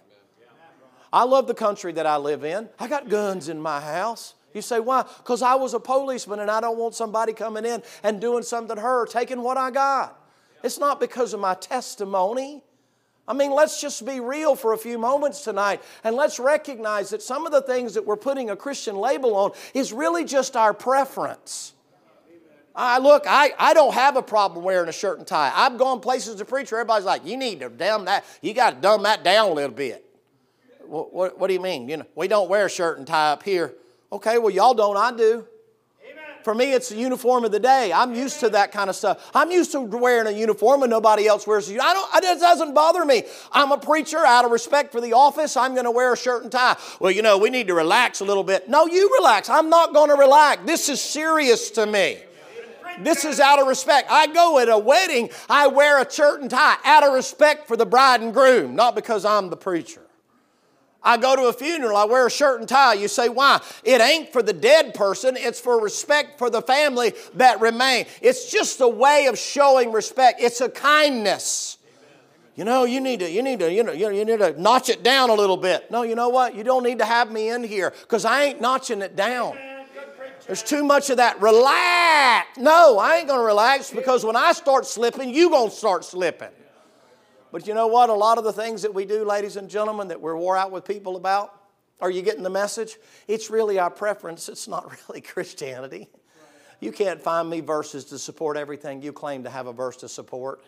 [1.11, 2.69] I love the country that I live in.
[2.79, 4.35] I got guns in my house.
[4.55, 5.05] You say, why?
[5.19, 8.77] Because I was a policeman and I don't want somebody coming in and doing something
[8.77, 10.19] to her, taking what I got.
[10.62, 12.62] It's not because of my testimony.
[13.27, 17.23] I mean, let's just be real for a few moments tonight and let's recognize that
[17.23, 20.75] some of the things that we're putting a Christian label on is really just our
[20.75, 21.75] preference.
[22.75, 25.53] I look, I, I don't have a problem wearing a shirt and tie.
[25.55, 28.77] I've gone places to preach where everybody's like, you need to dumb that, you got
[28.77, 30.05] to dumb that down a little bit.
[30.85, 31.88] What, what, what do you mean?
[31.88, 33.75] You know, we don't wear a shirt and tie up here.
[34.12, 35.46] Okay, well, y'all don't, I do.
[36.44, 37.92] For me, it's the uniform of the day.
[37.92, 39.31] I'm used to that kind of stuff.
[39.33, 41.81] I'm used to wearing a uniform and nobody else wears it.
[41.81, 43.22] I don't, it doesn't bother me.
[43.53, 45.57] I'm a preacher out of respect for the office.
[45.57, 46.77] I'm going to wear a shirt and tie.
[46.98, 48.68] Well, you know, we need to relax a little bit.
[48.68, 49.48] No, you relax.
[49.48, 50.62] I'm not going to relax.
[50.66, 52.18] This is serious to me.
[53.01, 54.09] This is out of respect.
[54.11, 57.77] I go at a wedding, I wear a shirt and tie out of respect for
[57.77, 60.02] the bride and groom, not because I'm the preacher.
[61.05, 62.95] I go to a funeral, I wear a shirt and tie.
[62.95, 63.61] You say, why?
[63.85, 68.07] It ain't for the dead person, it's for respect for the family that remain.
[68.21, 71.79] It's just a way of showing respect, it's a kindness.
[72.55, 75.03] You know, you need to, you need to, you know, you need to notch it
[75.03, 75.91] down a little bit.
[75.91, 76.55] No, you know what?
[76.55, 79.57] You don't need to have me in here because I ain't notching it down.
[80.47, 81.41] There's too much of that.
[81.41, 82.59] Relax.
[82.59, 86.51] No, I ain't gonna relax because when I start slipping, you gonna start slipping.
[87.53, 88.09] But you know what?
[88.09, 90.73] A lot of the things that we do, ladies and gentlemen, that we're wore out
[90.73, 91.55] with people about,
[92.01, 92.97] are you getting the message?
[93.29, 96.09] It's really our preference, it's not really Christianity.
[96.81, 100.09] You can't find me verses to support everything you claim to have a verse to
[100.09, 100.65] support.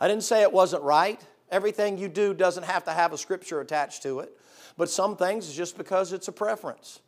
[0.00, 1.20] I didn't say it wasn't right.
[1.50, 4.36] Everything you do doesn't have to have a scripture attached to it.
[4.76, 7.00] But some things is just because it's a preference.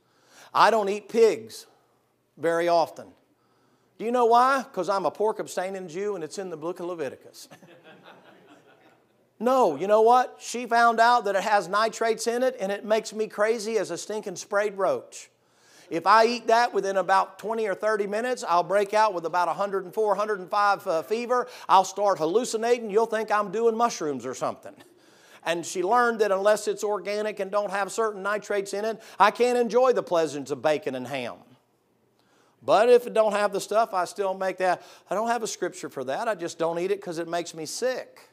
[0.54, 1.66] I don't eat pigs
[2.36, 3.08] very often.
[3.98, 4.62] Do you know why?
[4.62, 7.48] Because I'm a pork abstaining Jew and it's in the book of Leviticus.
[9.40, 10.36] No, you know what?
[10.40, 13.90] She found out that it has nitrates in it and it makes me crazy as
[13.90, 15.30] a stinking sprayed roach.
[15.90, 19.46] If I eat that within about 20 or 30 minutes, I'll break out with about
[19.46, 21.46] 104, 105 uh, fever.
[21.68, 22.90] I'll start hallucinating.
[22.90, 24.74] You'll think I'm doing mushrooms or something.
[25.44, 29.30] And she learned that unless it's organic and don't have certain nitrates in it, I
[29.30, 31.36] can't enjoy the pleasures of bacon and ham.
[32.62, 34.82] But if it don't have the stuff, I still make that.
[35.08, 36.28] I don't have a scripture for that.
[36.28, 38.27] I just don't eat it because it makes me sick.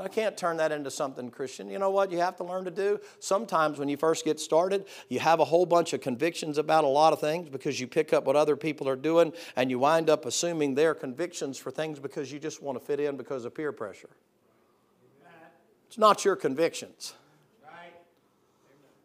[0.00, 1.68] I can't turn that into something Christian.
[1.68, 2.98] You know what you have to learn to do?
[3.18, 6.88] Sometimes when you first get started, you have a whole bunch of convictions about a
[6.88, 10.08] lot of things because you pick up what other people are doing and you wind
[10.08, 13.54] up assuming their convictions for things because you just want to fit in because of
[13.54, 14.08] peer pressure.
[15.86, 17.12] It's not your convictions.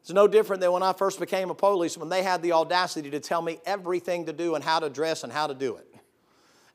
[0.01, 2.09] It's no different than when I first became a policeman.
[2.09, 5.33] They had the audacity to tell me everything to do and how to dress and
[5.33, 5.87] how to do it.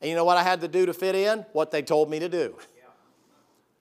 [0.01, 1.47] And you know what I had to do to fit in?
[1.53, 2.57] What they told me to do.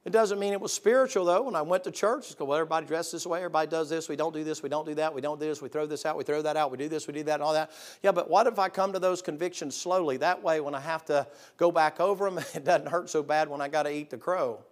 [0.06, 1.44] It doesn't mean it was spiritual, though.
[1.44, 4.16] When I went to church, it's well, everybody dressed this way, everybody does this, we
[4.16, 6.16] don't do this, we don't do that, we don't do this, we throw this out,
[6.16, 7.72] we throw that out, we do this, we do that, and all that.
[8.02, 10.16] Yeah, but what if I come to those convictions slowly?
[10.18, 13.50] That way, when I have to go back over them, it doesn't hurt so bad
[13.50, 14.64] when I got to eat the crow.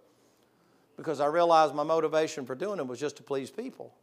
[0.96, 3.94] Because I realized my motivation for doing them was just to please people.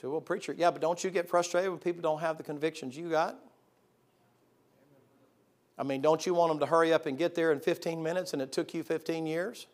[0.00, 2.96] So, well, preacher, yeah, but don't you get frustrated when people don't have the convictions
[2.96, 3.38] you got?
[5.76, 8.32] I mean, don't you want them to hurry up and get there in 15 minutes
[8.32, 9.66] and it took you 15 years?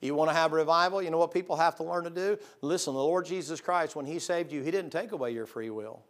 [0.00, 1.02] You want to have revival?
[1.02, 2.38] You know what people have to learn to do?
[2.60, 5.70] Listen, the Lord Jesus Christ, when He saved you, He didn't take away your free
[5.70, 6.02] will.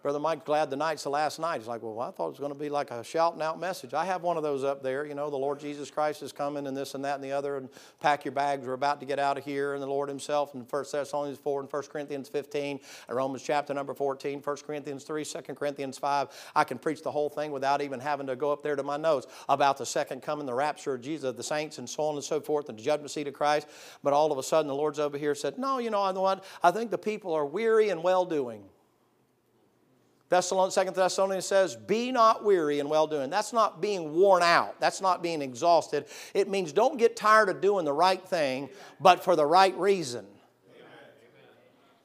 [0.00, 1.58] Brother Mike, glad the night's the last night.
[1.58, 3.94] He's like, well, I thought it was going to be like a shouting out message.
[3.94, 5.04] I have one of those up there.
[5.04, 7.56] You know, the Lord Jesus Christ is coming and this and that and the other,
[7.56, 8.64] and pack your bags.
[8.64, 9.74] We're about to get out of here.
[9.74, 13.74] And the Lord Himself in 1 Thessalonians 4 and 1 Corinthians 15, and Romans chapter
[13.74, 16.28] number 14, 1 Corinthians 3, 2 Corinthians 5.
[16.54, 18.98] I can preach the whole thing without even having to go up there to my
[18.98, 22.22] notes about the second coming, the rapture of Jesus, the saints, and so on and
[22.22, 23.66] so forth, and the judgment seat of Christ.
[24.04, 26.44] But all of a sudden, the Lord's over here said, No, you know, know what?
[26.62, 28.62] I think the people are weary and well doing.
[30.28, 34.78] Thessalonians, Second Thessalonians says, "Be not weary in well doing." That's not being worn out.
[34.78, 36.04] That's not being exhausted.
[36.34, 38.68] It means don't get tired of doing the right thing,
[39.00, 40.26] but for the right reason.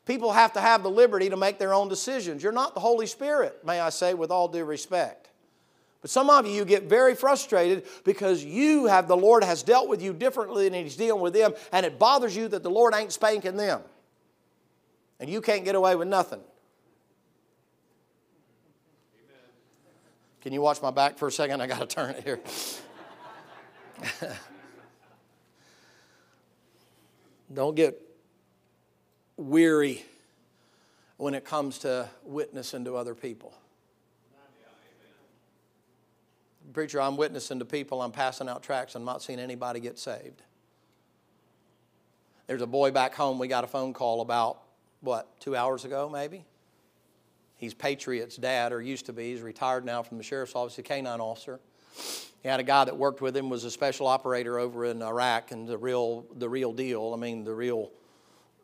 [0.05, 2.43] People have to have the liberty to make their own decisions.
[2.43, 5.29] You're not the Holy Spirit, may I say, with all due respect.
[6.01, 9.88] But some of you, you get very frustrated because you have the Lord has dealt
[9.88, 12.93] with you differently than He's dealing with them, and it bothers you that the Lord
[12.93, 13.81] ain't spanking them.
[15.21, 16.41] And you can't get away with nothing.
[20.43, 21.62] Can you watch my back for a second?
[21.62, 22.41] I got to turn it here.
[27.53, 27.97] Don't get
[29.38, 30.03] weary
[31.15, 33.53] when it comes to witnessing to other people.
[36.73, 40.41] Preacher, I'm witnessing to people, I'm passing out tracts, I'm not seeing anybody get saved.
[42.47, 44.60] There's a boy back home, we got a phone call about,
[44.99, 46.43] what, two hours ago maybe?
[47.63, 49.32] He's Patriot's dad, or used to be.
[49.32, 51.62] He's retired now from the sheriff's office, a canine officer.
[52.41, 55.52] He had a guy that worked with him, was a special operator over in Iraq,
[55.52, 57.13] and the real, the real deal.
[57.13, 57.89] I mean, the real,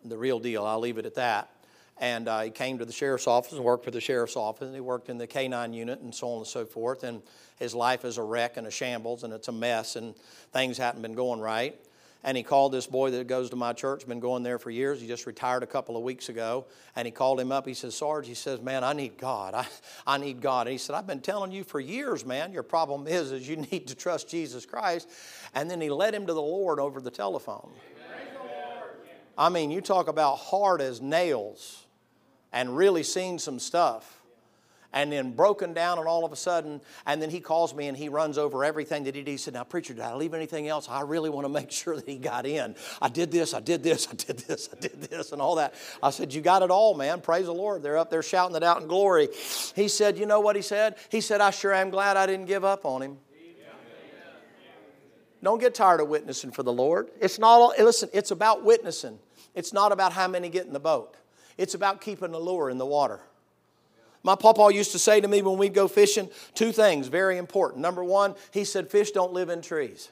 [0.03, 0.65] the real deal.
[0.65, 1.49] I'll leave it at that.
[1.97, 4.65] And uh, he came to the sheriff's office and worked for the sheriff's office.
[4.65, 7.03] And he worked in the canine unit and so on and so forth.
[7.03, 7.21] And
[7.57, 10.13] his life is a wreck and a shambles, and it's a mess, and
[10.51, 11.79] things haven't been going right.
[12.23, 14.99] And he called this boy that goes to my church, been going there for years.
[14.99, 16.65] He just retired a couple of weeks ago.
[16.97, 17.65] And he called him up.
[17.65, 19.53] He says, Sarge, he says, man, I need God.
[19.53, 19.65] I,
[20.05, 20.67] I need God.
[20.67, 23.55] And he said, I've been telling you for years, man, your problem is, is you
[23.71, 25.09] need to trust Jesus Christ.
[25.55, 27.71] And then he led him to the Lord over the telephone.
[29.37, 31.85] I mean, you talk about hard as nails
[32.51, 34.18] and really seen some stuff
[34.93, 37.97] and then broken down and all of a sudden and then he calls me and
[37.97, 40.67] he runs over everything that he did he said now preacher did i leave anything
[40.67, 40.87] else?
[40.89, 42.75] I really want to make sure that he got in.
[43.01, 45.73] I did this i did this i did this i did this and all that.
[46.01, 47.21] I said you got it all man.
[47.21, 47.83] Praise the lord.
[47.83, 49.29] They're up there shouting it out in glory.
[49.75, 50.95] He said you know what he said?
[51.09, 53.17] He said i sure am glad i didn't give up on him
[55.41, 57.09] don't get tired of witnessing for the lord.
[57.21, 59.19] It's not listen it's about witnessing.
[59.55, 61.15] It's not about how many get in the boat.
[61.57, 63.21] It's about keeping the lure in the water
[64.23, 67.81] my papa used to say to me when we'd go fishing two things very important.
[67.81, 70.09] Number one, he said, fish don't live in trees.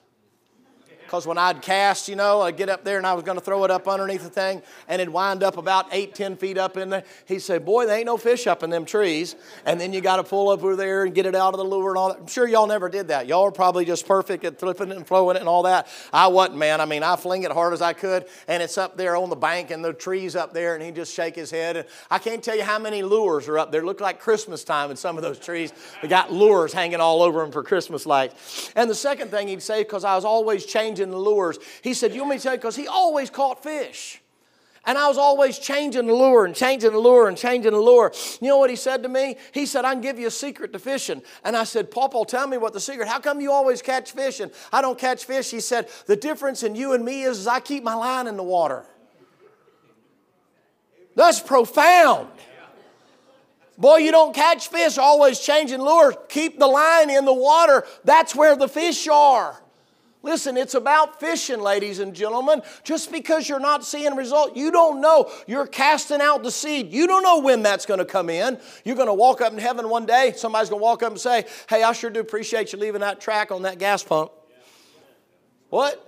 [1.08, 3.44] Because when I'd cast, you know, I'd get up there and I was going to
[3.44, 6.76] throw it up underneath the thing and it'd wind up about eight, ten feet up
[6.76, 7.06] in there.
[7.26, 9.38] He'd say, Boy, there ain't no fish up in them trees.
[9.66, 11.92] And then you got to pull over there and get it out of the lure
[11.92, 12.20] and all that.
[12.20, 13.26] I'm sure y'all never did that.
[13.26, 15.88] Y'all are probably just perfect at flipping it and flowing it and all that.
[16.12, 16.82] I wasn't, man.
[16.82, 19.36] I mean, I fling it hard as I could and it's up there on the
[19.38, 21.78] bank and the trees up there and he'd just shake his head.
[21.78, 23.86] And I can't tell you how many lures are up there.
[23.86, 25.72] Look like Christmas time in some of those trees.
[26.02, 28.72] They got lures hanging all over them for Christmas lights.
[28.76, 31.60] And the second thing he'd say, because I was always changing changing the lures.
[31.82, 32.58] He said, You want me to tell you?
[32.58, 34.22] Because he always caught fish.
[34.86, 38.14] And I was always changing the lure and changing the lure and changing the lure.
[38.40, 39.36] You know what he said to me?
[39.54, 41.22] He said, I can give you a secret to fishing.
[41.44, 43.10] And I said, Papa, tell me what the secret.
[43.10, 45.52] How come you always catch fish and I don't catch fish?
[45.52, 48.38] He said, The difference in you and me is, is I keep my line in
[48.38, 48.86] the water.
[51.16, 52.30] That's profound.
[53.78, 56.16] Boy, you don't catch fish always changing lures.
[56.30, 57.86] Keep the line in the water.
[58.06, 59.62] That's where the fish are.
[60.24, 62.62] Listen, it's about fishing, ladies and gentlemen.
[62.84, 65.32] Just because you're not seeing a result, you don't know.
[65.46, 66.92] You're casting out the seed.
[66.92, 68.60] You don't know when that's going to come in.
[68.84, 70.34] You're going to walk up in heaven one day.
[70.36, 73.22] Somebody's going to walk up and say, Hey, I sure do appreciate you leaving that
[73.22, 74.32] tract on that gas pump.
[75.70, 76.04] What?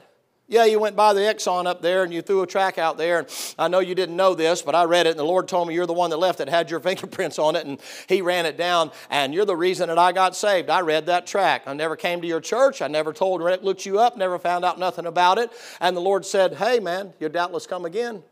[0.51, 3.19] Yeah, you went by the Exxon up there and you threw a tract out there.
[3.19, 3.27] And
[3.59, 5.75] I know you didn't know this, but I read it and the Lord told me
[5.75, 8.57] you're the one that left it, had your fingerprints on it, and He ran it
[8.57, 8.89] down.
[9.11, 10.71] And you're the reason that I got saved.
[10.71, 11.67] I read that tract.
[11.67, 12.81] I never came to your church.
[12.81, 15.51] I never told looked you up, never found out nothing about it.
[15.79, 18.23] And the Lord said, Hey, man, you'll doubtless come again.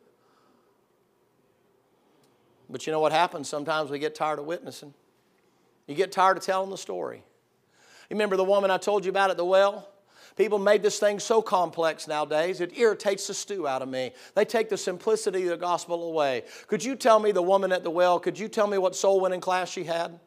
[2.67, 3.47] But you know what happens?
[3.47, 4.95] Sometimes we get tired of witnessing.
[5.85, 7.23] You get tired of telling the story.
[8.09, 9.87] You remember the woman I told you about at the well?
[10.37, 14.11] People made this thing so complex nowadays, it irritates the stew out of me.
[14.35, 16.43] They take the simplicity of the gospel away.
[16.67, 19.19] Could you tell me, the woman at the well, could you tell me what soul
[19.19, 20.19] winning class she had?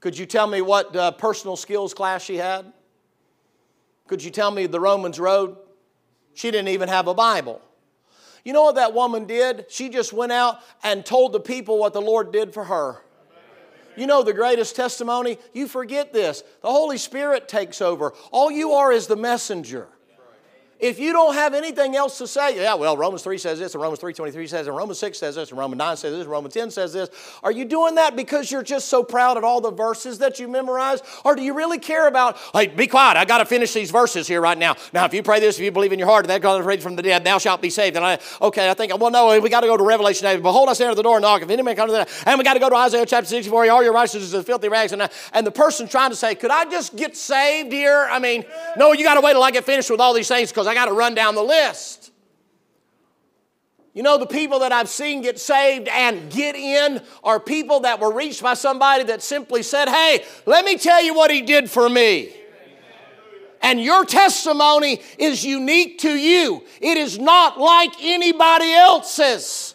[0.00, 2.72] Could you tell me what uh, personal skills class she had?
[4.08, 5.56] Could you tell me the Romans road?
[6.34, 7.62] She didn't even have a Bible.
[8.44, 9.66] You know what that woman did?
[9.68, 13.02] She just went out and told the people what the Lord did for her.
[13.96, 15.38] You know the greatest testimony?
[15.52, 16.42] You forget this.
[16.62, 18.12] The Holy Spirit takes over.
[18.30, 19.88] All you are is the messenger.
[20.82, 23.80] If you don't have anything else to say, yeah, well, Romans 3 says this, and
[23.80, 26.30] Romans 3.23 says, this, and Romans 6 says this, and Romans 9 says this, and
[26.30, 27.08] Romans 10 says this.
[27.44, 30.48] Are you doing that because you're just so proud of all the verses that you
[30.48, 31.00] memorize?
[31.24, 34.26] Or do you really care about, hey, be quiet, I got to finish these verses
[34.26, 34.74] here right now.
[34.92, 36.82] Now, if you pray this, if you believe in your heart, that God is raised
[36.82, 37.94] from the dead, thou shalt be saved.
[37.94, 40.42] And I, okay, I think, well, no, we got to go to Revelation 8.
[40.42, 41.42] Behold, I stand at the door and knock.
[41.42, 43.70] If any man come to that, and we got to go to Isaiah chapter 64,
[43.70, 44.90] all your righteousness is filthy rags.
[44.90, 48.08] And, and the person trying to say, could I just get saved here?
[48.10, 48.44] I mean,
[48.76, 50.74] no, you got to wait till I get finished with all these things because I
[50.74, 52.12] got to run down the list.
[53.92, 58.00] You know, the people that I've seen get saved and get in are people that
[58.00, 61.70] were reached by somebody that simply said, Hey, let me tell you what he did
[61.70, 62.34] for me.
[63.60, 69.74] And your testimony is unique to you, it is not like anybody else's.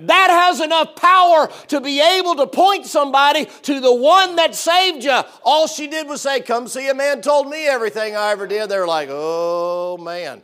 [0.00, 5.04] That has enough power to be able to point somebody to the one that saved
[5.04, 5.20] you.
[5.42, 8.68] All she did was say, Come see a man told me everything I ever did.
[8.68, 10.42] They're like, Oh man.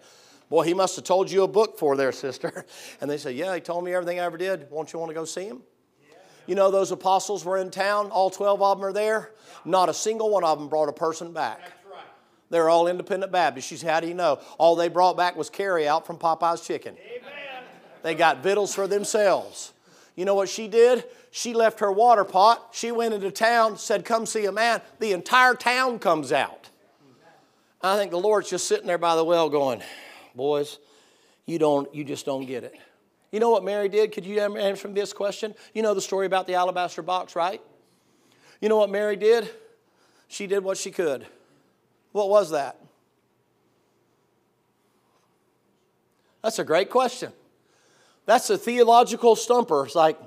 [0.51, 2.67] Boy, he must have told you a book for there, sister.
[3.01, 4.71] And they say, Yeah, he told me everything I ever did.
[4.71, 5.63] Won't you want to go see him?
[6.47, 9.31] You know, those apostles were in town, all 12 of them are there.
[9.65, 11.61] Not a single one of them brought a person back.
[11.91, 12.03] Right.
[12.51, 13.67] They're all independent Baptists.
[13.67, 14.41] She said, How do you know?
[14.59, 16.97] All they brought back was carry out from Popeye's chicken.
[16.99, 17.34] Amen.
[18.05, 19.73] They got victuals for themselves.
[20.15, 21.05] You know what she did?
[21.31, 22.69] She left her water pot.
[22.73, 24.83] She went into town, said, Come see a man.
[25.01, 26.69] The entire town comes out.
[27.83, 29.83] I think the Lord's just sitting there by the well going,
[30.35, 30.79] Boys,
[31.47, 32.75] you, don't, you just don't get it.
[33.33, 34.13] You know what Mary did?
[34.13, 35.55] Could you answer this question?
[35.73, 37.63] You know the story about the alabaster box, right?
[38.61, 39.49] You know what Mary did?
[40.29, 41.27] She did what she could.
[42.13, 42.79] What was that?
[46.43, 47.33] That's a great question.
[48.27, 49.85] That's a theological stumper.
[49.85, 50.18] It's like,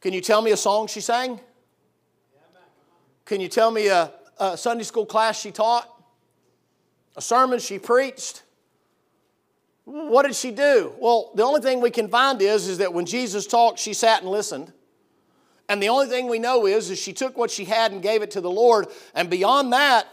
[0.00, 1.40] can you tell me a song she sang?
[3.24, 5.88] Can you tell me a, a Sunday school class she taught?
[7.16, 8.42] A sermon she preached?
[9.84, 10.92] What did she do?
[10.98, 14.22] Well, the only thing we can find is, is that when Jesus talked, she sat
[14.22, 14.72] and listened.
[15.68, 18.20] And the only thing we know is, is she took what she had and gave
[18.22, 18.86] it to the Lord.
[19.14, 20.06] And beyond that,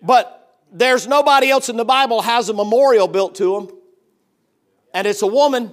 [0.00, 3.78] but there's nobody else in the Bible has a memorial built to them.
[4.94, 5.72] And it's a woman.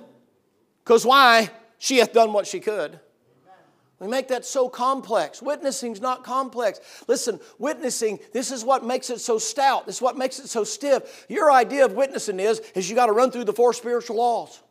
[0.83, 1.49] Because why?
[1.77, 2.99] She hath done what she could.
[3.99, 5.41] We make that so complex.
[5.41, 6.79] Witnessing's not complex.
[7.07, 9.85] Listen, witnessing, this is what makes it so stout.
[9.85, 11.25] This is what makes it so stiff.
[11.27, 14.61] Your idea of witnessing is, is you got to run through the four spiritual laws.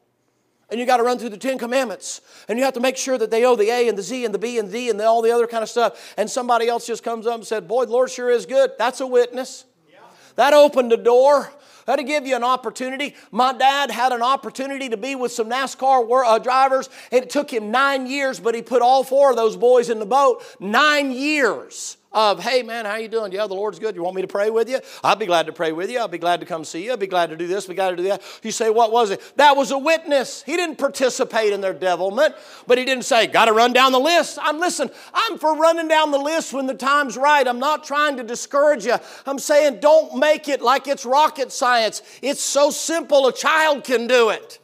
[0.71, 2.23] And you got to run through the Ten Commandments.
[2.49, 4.35] And you have to make sure that they owe the A and the Z and
[4.35, 6.15] the B and the D and the, all the other kind of stuff.
[6.17, 8.73] And somebody else just comes up and said, Boy, the Lord sure is good.
[8.79, 9.65] That's a witness.
[9.91, 10.01] Yeah.
[10.37, 11.51] That opened the door.
[11.89, 13.15] That'll give you an opportunity.
[13.31, 16.91] My dad had an opportunity to be with some NASCAR uh, drivers.
[17.11, 20.05] It took him nine years, but he put all four of those boys in the
[20.05, 20.45] boat.
[20.61, 23.33] Nine years of, hey man, how you doing?
[23.33, 23.95] Yeah, the Lord's good.
[23.95, 24.81] You want me to pray with you?
[25.05, 25.99] I'll be glad to pray with you.
[25.99, 26.93] I'll be glad to come see you.
[26.93, 27.67] I'll be glad to do this.
[27.67, 28.23] Be glad to do that.
[28.43, 29.21] You say, what was it?
[29.37, 30.43] That was a witness.
[30.43, 32.35] He didn't participate in their devilment,
[32.67, 34.39] but he didn't say, got to run down the list.
[34.41, 34.91] I'm listen.
[35.13, 37.47] I'm for running down the list when the time's right.
[37.47, 38.97] I'm not trying to discourage you.
[39.27, 42.03] I'm saying don't make it like it's rocket science.
[42.23, 43.27] It's so simple.
[43.27, 44.59] A child can do it.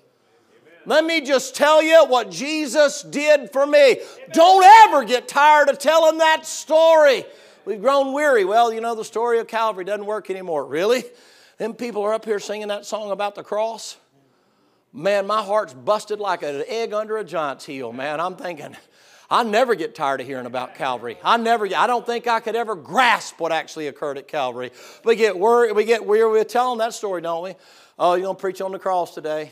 [0.86, 4.00] Let me just tell you what Jesus did for me.
[4.32, 7.24] Don't ever get tired of telling that story.
[7.64, 8.44] We've grown weary.
[8.44, 10.66] Well, you know, the story of Calvary doesn't work anymore.
[10.66, 11.04] Really?
[11.58, 13.96] Them people are up here singing that song about the cross.
[14.92, 18.20] Man, my heart's busted like an egg under a giant's heel, man.
[18.20, 18.76] I'm thinking,
[19.30, 21.18] I never get tired of hearing about Calvary.
[21.24, 24.70] I never, I don't think I could ever grasp what actually occurred at Calvary.
[25.04, 27.54] We get worried, we get weary with telling that story, don't we?
[27.98, 29.50] Oh, you're gonna preach on the cross today.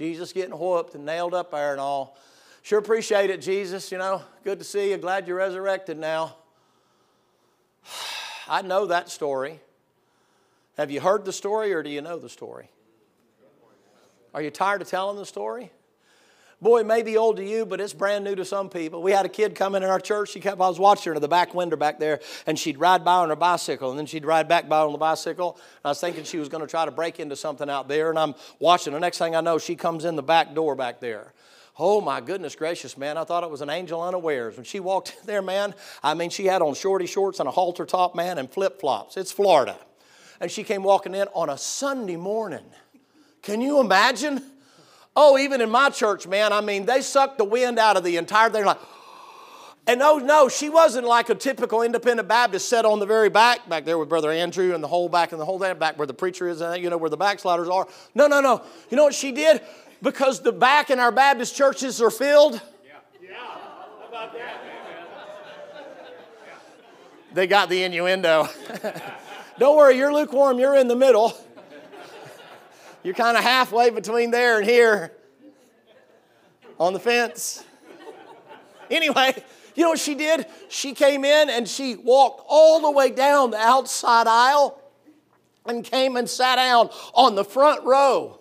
[0.00, 2.16] Jesus getting whooped and nailed up there and all.
[2.62, 3.92] Sure appreciate it, Jesus.
[3.92, 4.96] You know, good to see you.
[4.96, 6.36] Glad you're resurrected now.
[8.48, 9.60] I know that story.
[10.78, 12.70] Have you heard the story or do you know the story?
[14.32, 15.70] Are you tired of telling the story?
[16.62, 19.02] Boy, it may be old to you, but it's brand new to some people.
[19.02, 20.30] We had a kid come in our church.
[20.30, 23.02] She kept, I was watching her in the back window back there, and she'd ride
[23.02, 25.54] by on her bicycle, and then she'd ride back by on the bicycle.
[25.54, 28.10] And I was thinking she was going to try to break into something out there,
[28.10, 28.92] and I'm watching.
[28.92, 31.32] The next thing I know, she comes in the back door back there.
[31.78, 33.16] Oh my goodness gracious, man.
[33.16, 34.56] I thought it was an angel unawares.
[34.56, 37.52] When she walked in there, man, I mean, she had on shorty shorts and a
[37.52, 39.16] halter top, man, and flip flops.
[39.16, 39.78] It's Florida.
[40.40, 42.64] And she came walking in on a Sunday morning.
[43.40, 44.42] Can you imagine?
[45.22, 48.16] Oh, even in my church, man, I mean, they sucked the wind out of the
[48.16, 48.64] entire thing.
[48.64, 48.78] Like,
[49.86, 53.68] and no, no, she wasn't like a typical independent Baptist set on the very back,
[53.68, 56.06] back there with Brother Andrew and the whole back and the whole that back where
[56.06, 57.86] the preacher is, and you know where the backsliders are.
[58.14, 58.64] No, no, no.
[58.88, 59.60] You know what she did?
[60.00, 62.54] Because the back in our Baptist churches are filled.
[62.54, 62.92] Yeah.
[63.22, 63.36] Yeah.
[63.36, 64.62] How about that?
[67.34, 68.48] They got the innuendo.
[69.58, 71.36] Don't worry, you're lukewarm, you're in the middle.
[73.02, 75.12] You're kind of halfway between there and here
[76.78, 77.64] on the fence.
[78.90, 79.34] Anyway,
[79.74, 80.46] you know what she did?
[80.68, 84.80] She came in and she walked all the way down the outside aisle
[85.64, 88.38] and came and sat down on the front row.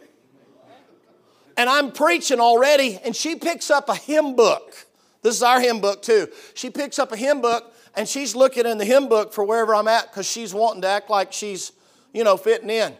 [1.56, 4.88] And I'm preaching already, and she picks up a hymn book.
[5.22, 6.30] This is our hymn book, too.
[6.54, 9.76] She picks up a hymn book and she's looking in the hymn book for wherever
[9.76, 11.74] I'm at because she's wanting to act like she's,
[12.14, 12.94] you know, fitting in.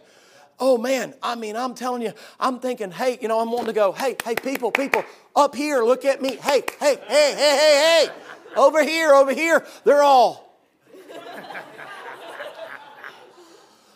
[0.62, 3.72] Oh man, I mean, I'm telling you, I'm thinking, hey, you know, I'm wanting to
[3.72, 5.02] go, hey, hey, people, people,
[5.34, 6.36] up here, look at me.
[6.36, 8.08] Hey, hey, hey, hey, hey, hey.
[8.56, 9.64] Over here, over here.
[9.84, 10.50] They're all.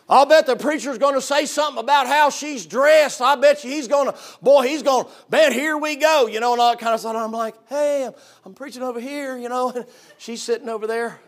[0.07, 3.21] I'll bet the preacher's going to say something about how she's dressed.
[3.21, 6.39] I bet you he's going to, boy, he's going to, man, here we go, you
[6.39, 7.15] know, and all that kind of stuff.
[7.15, 8.13] I'm like, hey, I'm,
[8.43, 9.85] I'm preaching over here, you know, and
[10.17, 11.19] she's sitting over there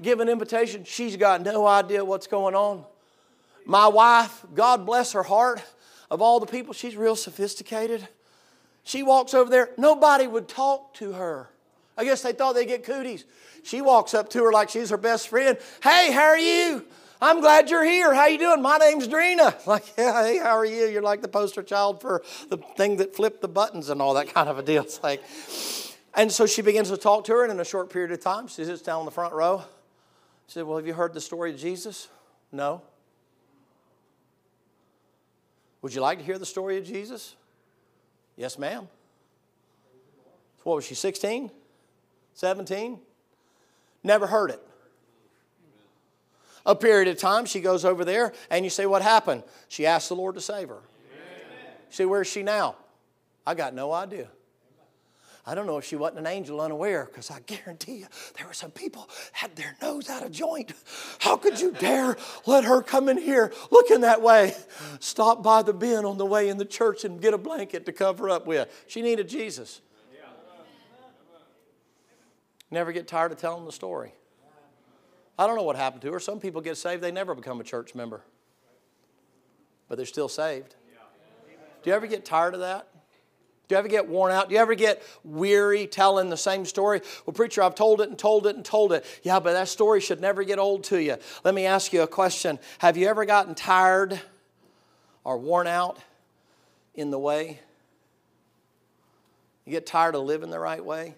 [0.00, 0.84] giving invitation.
[0.84, 2.84] She's got no idea what's going on.
[3.64, 5.62] My wife, God bless her heart,
[6.10, 8.06] of all the people, she's real sophisticated.
[8.84, 11.48] She walks over there, nobody would talk to her.
[11.96, 13.24] I guess they thought they'd get cooties.
[13.62, 15.56] She walks up to her like she's her best friend.
[15.82, 16.84] Hey, how are you?
[17.20, 18.12] I'm glad you're here.
[18.12, 18.60] How you doing?
[18.60, 19.54] My name's Drina.
[19.66, 20.86] Like, yeah, hey, how are you?
[20.86, 24.28] You're like the poster child for the thing that flipped the buttons and all that
[24.34, 24.82] kind of a deal.
[24.82, 25.22] It's like,
[26.14, 28.48] and so she begins to talk to her, and in a short period of time,
[28.48, 29.62] she sits down in the front row.
[30.48, 32.08] She said, Well, have you heard the story of Jesus?
[32.50, 32.82] No.
[35.82, 37.34] Would you like to hear the story of Jesus?
[38.36, 38.88] Yes, ma'am.
[40.62, 41.50] What was she, 16?
[42.34, 42.98] 17?
[44.04, 44.60] Never heard it.
[46.64, 49.42] A period of time, she goes over there, and you say, What happened?
[49.68, 50.78] She asked the Lord to save her.
[50.78, 52.76] You say, Where's she now?
[53.44, 54.28] I got no idea.
[55.44, 58.52] I don't know if she wasn't an angel unaware, because I guarantee you there were
[58.52, 60.72] some people had their nose out of joint.
[61.18, 62.16] How could you dare
[62.46, 64.54] let her come in here looking that way?
[65.00, 67.92] Stop by the bin on the way in the church and get a blanket to
[67.92, 68.84] cover up with.
[68.86, 69.80] She needed Jesus.
[72.70, 74.14] Never get tired of telling the story.
[75.38, 76.20] I don't know what happened to her.
[76.20, 78.22] Some people get saved, they never become a church member,
[79.88, 80.76] but they're still saved.
[81.82, 82.86] Do you ever get tired of that?
[83.72, 84.50] Do you ever get worn out?
[84.50, 87.00] Do you ever get weary telling the same story?
[87.24, 89.02] Well, preacher, I've told it and told it and told it.
[89.22, 91.16] Yeah, but that story should never get old to you.
[91.42, 94.20] Let me ask you a question Have you ever gotten tired
[95.24, 95.98] or worn out
[96.94, 97.60] in the way?
[99.64, 101.14] You get tired of living the right way?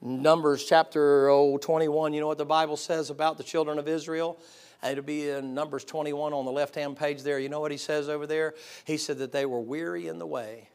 [0.00, 4.38] Numbers chapter oh, 21, you know what the Bible says about the children of Israel?
[4.82, 7.38] It'll be in Numbers 21 on the left hand page there.
[7.38, 8.54] You know what he says over there?
[8.86, 10.70] He said that they were weary in the way.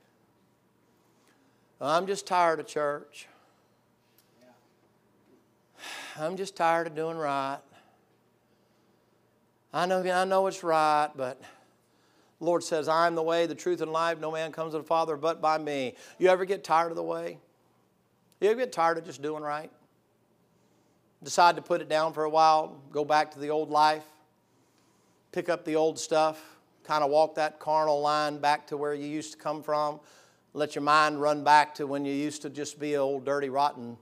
[1.81, 3.27] I'm just tired of church.
[6.19, 7.59] I'm just tired of doing right.
[9.71, 11.41] I know, I know it's right, but
[12.39, 14.19] the Lord says, I'm the way, the truth, and life.
[14.19, 15.95] No man comes to the Father but by me.
[16.17, 17.37] You ever get tired of the way?
[18.41, 19.71] You ever get tired of just doing right?
[21.23, 24.05] Decide to put it down for a while, go back to the old life,
[25.31, 26.41] pick up the old stuff,
[26.83, 29.99] kind of walk that carnal line back to where you used to come from.
[30.53, 33.49] Let your mind run back to when you used to just be an old, dirty,
[33.49, 33.97] rotten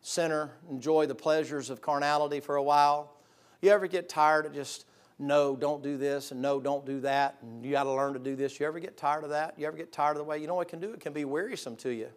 [0.00, 0.50] sinner.
[0.68, 3.14] Enjoy the pleasures of carnality for a while.
[3.60, 4.86] You ever get tired of just,
[5.18, 8.18] no, don't do this, and no, don't do that, and you got to learn to
[8.18, 8.58] do this?
[8.58, 9.54] You ever get tired of that?
[9.56, 10.38] You ever get tired of the way?
[10.38, 10.92] You know what it can do?
[10.92, 12.08] It can be wearisome to you.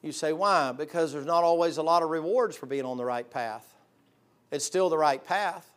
[0.00, 0.72] You say, why?
[0.72, 3.74] Because there's not always a lot of rewards for being on the right path.
[4.50, 5.70] It's still the right path.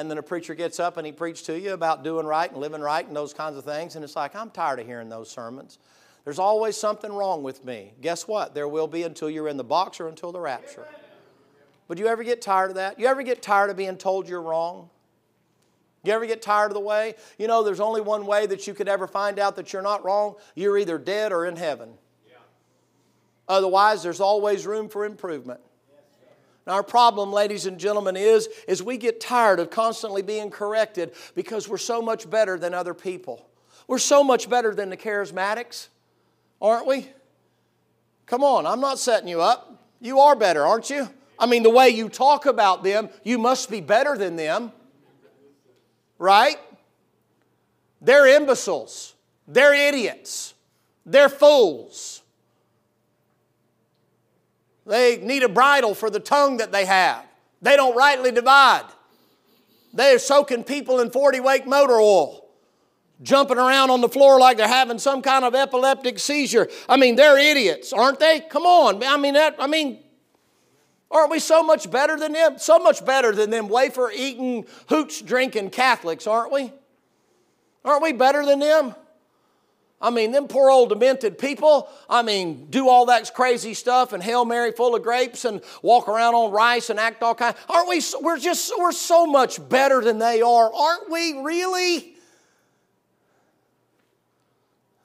[0.00, 2.58] And then a preacher gets up and he preaches to you about doing right and
[2.58, 3.96] living right and those kinds of things.
[3.96, 5.78] And it's like, I'm tired of hearing those sermons.
[6.24, 7.92] There's always something wrong with me.
[8.00, 8.54] Guess what?
[8.54, 10.86] There will be until you're in the box or until the rapture.
[11.86, 12.98] But you ever get tired of that?
[12.98, 14.88] You ever get tired of being told you're wrong?
[16.02, 17.14] You ever get tired of the way?
[17.38, 20.02] You know, there's only one way that you could ever find out that you're not
[20.02, 20.36] wrong.
[20.54, 21.90] You're either dead or in heaven.
[23.46, 25.60] Otherwise, there's always room for improvement.
[26.66, 31.12] Now, our problem, ladies and gentlemen, is, is we get tired of constantly being corrected
[31.34, 33.48] because we're so much better than other people.
[33.86, 35.88] We're so much better than the charismatics,
[36.60, 37.08] aren't we?
[38.26, 39.82] Come on, I'm not setting you up.
[40.00, 41.08] You are better, aren't you?
[41.38, 44.72] I mean, the way you talk about them, you must be better than them.
[46.18, 46.56] Right?
[48.00, 49.14] They're imbeciles.
[49.48, 50.54] They're idiots.
[51.04, 52.19] They're fools.
[54.90, 57.24] They need a bridle for the tongue that they have.
[57.62, 58.86] They don't rightly divide.
[59.94, 62.48] They are soaking people in 40 weight motor oil,
[63.22, 66.68] jumping around on the floor like they're having some kind of epileptic seizure.
[66.88, 68.40] I mean, they're idiots, aren't they?
[68.40, 69.00] Come on.
[69.04, 70.00] I mean, that, I mean,
[71.08, 72.58] aren't we so much better than them?
[72.58, 76.72] So much better than them wafer eating, hooch drinking Catholics, aren't we?
[77.84, 78.96] Aren't we better than them?
[80.02, 84.22] I mean, them poor old demented people, I mean, do all that crazy stuff and
[84.22, 87.54] Hail Mary full of grapes and walk around on rice and act all kind.
[87.68, 90.72] Aren't we, we're just, we're so much better than they are.
[90.74, 92.14] Aren't we really?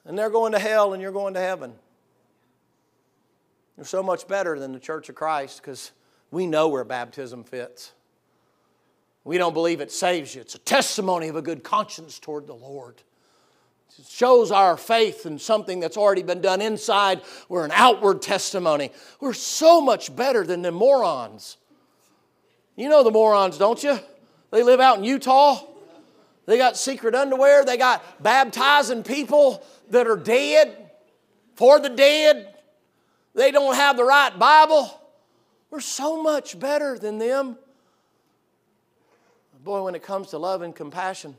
[0.05, 1.73] And they're going to hell and you're going to heaven.
[3.75, 5.91] You're so much better than the Church of Christ because
[6.31, 7.91] we know where baptism fits.
[9.25, 10.41] We don't believe it saves you.
[10.41, 13.01] It's a testimony of a good conscience toward the Lord.
[14.07, 17.21] Shows our faith in something that's already been done inside.
[17.47, 18.91] We're an outward testimony.
[19.21, 21.57] We're so much better than the morons.
[22.75, 23.97] You know the morons, don't you?
[24.51, 25.61] They live out in Utah.
[26.45, 27.63] They got secret underwear.
[27.63, 30.91] They got baptizing people that are dead,
[31.55, 32.53] for the dead.
[33.33, 35.01] They don't have the right Bible.
[35.69, 37.57] We're so much better than them.
[39.63, 41.35] Boy, when it comes to love and compassion,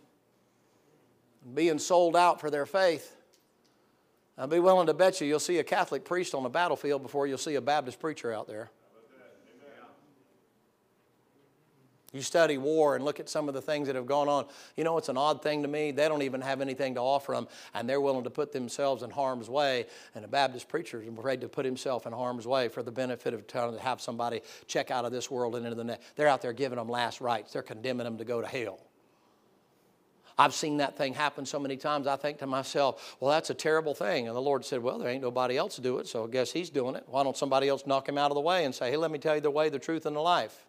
[1.54, 3.14] being sold out for their faith,
[4.38, 7.26] I'd be willing to bet you you'll see a Catholic priest on the battlefield before
[7.26, 8.70] you'll see a Baptist preacher out there.
[12.12, 14.46] You study war and look at some of the things that have gone on.
[14.76, 15.90] You know, it's an odd thing to me.
[15.90, 19.10] They don't even have anything to offer them, and they're willing to put themselves in
[19.10, 19.86] harm's way.
[20.14, 23.34] And a Baptist preacher is afraid to put himself in harm's way for the benefit
[23.34, 26.16] of trying to have somebody check out of this world and into the next.
[26.16, 28.85] They're out there giving them last rites, they're condemning them to go to hell.
[30.38, 32.06] I've seen that thing happen so many times.
[32.06, 34.26] I think to myself, well, that's a terrible thing.
[34.26, 36.52] And the Lord said, well, there ain't nobody else to do it, so I guess
[36.52, 37.04] He's doing it.
[37.06, 39.18] Why don't somebody else knock Him out of the way and say, hey, let me
[39.18, 40.66] tell you the way, the truth, and the life?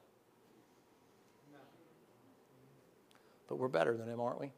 [3.50, 4.52] But we're better than Him, aren't we?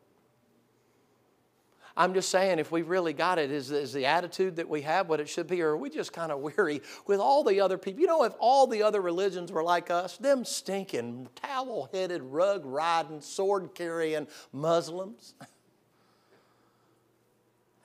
[2.00, 5.10] I'm just saying, if we really got it, is, is the attitude that we have
[5.10, 7.78] what it should be, or are we just kind of weary with all the other
[7.78, 8.00] people?
[8.00, 12.62] You know, if all the other religions were like us, them stinking, towel headed, rug
[12.64, 15.34] riding, sword carrying Muslims,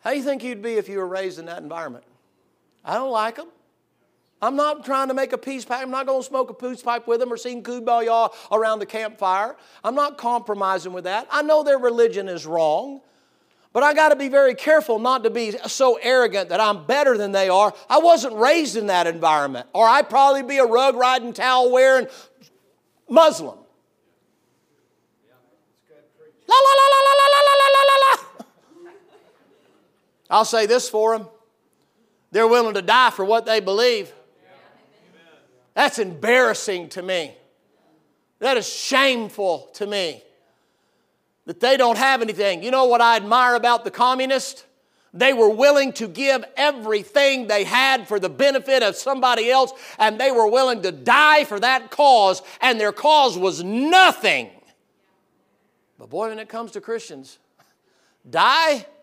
[0.04, 2.04] how do you think you'd be if you were raised in that environment?
[2.84, 3.48] I don't like them.
[4.40, 5.82] I'm not trying to make a peace pipe.
[5.82, 8.86] I'm not going to smoke a peace pipe with them or sing Kumbaya around the
[8.86, 9.56] campfire.
[9.82, 11.26] I'm not compromising with that.
[11.32, 13.00] I know their religion is wrong.
[13.74, 17.18] But I got to be very careful not to be so arrogant that I'm better
[17.18, 17.74] than they are.
[17.90, 22.06] I wasn't raised in that environment, or I'd probably be a rug riding, towel wearing
[23.08, 23.58] Muslim.
[26.46, 28.44] La la la la la la la la la la.
[30.30, 31.26] I'll say this for them:
[32.30, 34.12] they're willing to die for what they believe.
[35.74, 37.34] That's embarrassing to me.
[38.38, 40.22] That is shameful to me
[41.46, 42.62] that they don't have anything.
[42.62, 44.64] You know what I admire about the communists?
[45.12, 50.18] They were willing to give everything they had for the benefit of somebody else, and
[50.18, 54.50] they were willing to die for that cause, and their cause was nothing.
[55.98, 57.38] But boy, when it comes to Christians,
[58.28, 58.86] die?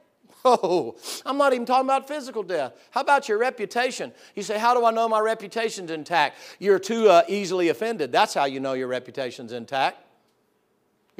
[0.43, 2.73] Oh, I'm not even talking about physical death.
[2.89, 4.11] How about your reputation?
[4.33, 6.35] You say, How do I know my reputation's intact?
[6.57, 8.11] You're too uh, easily offended.
[8.11, 10.03] That's how you know your reputation's intact.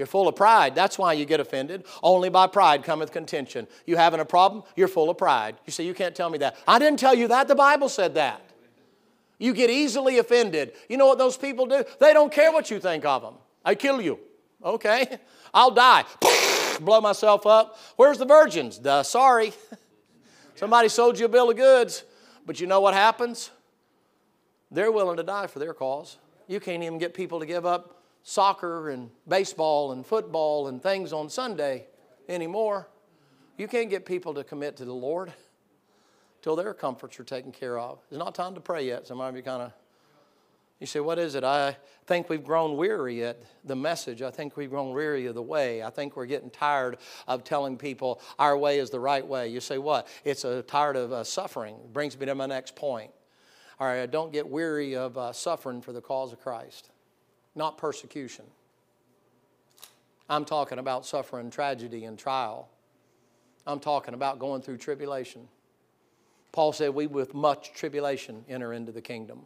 [0.02, 0.74] You're full of pride.
[0.74, 1.84] That's why you get offended.
[2.02, 3.68] Only by pride cometh contention.
[3.86, 4.64] You having a problem?
[4.76, 5.58] You're full of pride.
[5.68, 6.58] You say, You can't tell me that.
[6.68, 7.48] I didn't tell you that.
[7.48, 8.42] The Bible said that.
[9.38, 10.74] You get easily offended.
[10.90, 11.84] You know what those people do?
[12.00, 13.36] They don't care what you think of them.
[13.64, 14.18] I kill you.
[14.64, 15.20] Okay?
[15.54, 16.04] I'll die.
[16.82, 17.78] Blow myself up.
[17.96, 18.80] Where's the virgins?
[18.80, 19.54] Duh, sorry.
[20.56, 22.06] Somebody sold you a bill of goods.
[22.48, 23.52] But you know what happens?
[24.72, 26.18] They're willing to die for their cause.
[26.48, 31.14] You can't even get people to give up soccer and baseball and football and things
[31.14, 31.88] on Sunday
[32.30, 32.88] anymore.
[33.58, 35.34] You can't get people to commit to the Lord
[36.42, 38.00] till their comforts are taken care of.
[38.10, 39.08] It's not time to pray yet.
[39.08, 39.74] Some of you kind of,
[40.80, 41.44] you say, what is it?
[41.44, 44.24] I think we've grown weary at the message.
[44.24, 45.84] I think we've grown weary of the way.
[45.84, 46.98] I think we're getting tired
[47.28, 49.50] of telling people our way is the right way.
[49.50, 50.08] You say, what?
[50.24, 51.76] It's a tired of uh, suffering.
[51.94, 53.12] Brings me to my next point.
[53.80, 56.91] All right, don't get weary of uh, suffering for the cause of Christ
[57.56, 58.46] not persecution.
[60.30, 62.70] I'm talking about suffering tragedy and trial.
[63.68, 65.48] I'm talking about going through tribulation.
[66.52, 69.42] Paul said, We with much tribulation enter into the kingdom.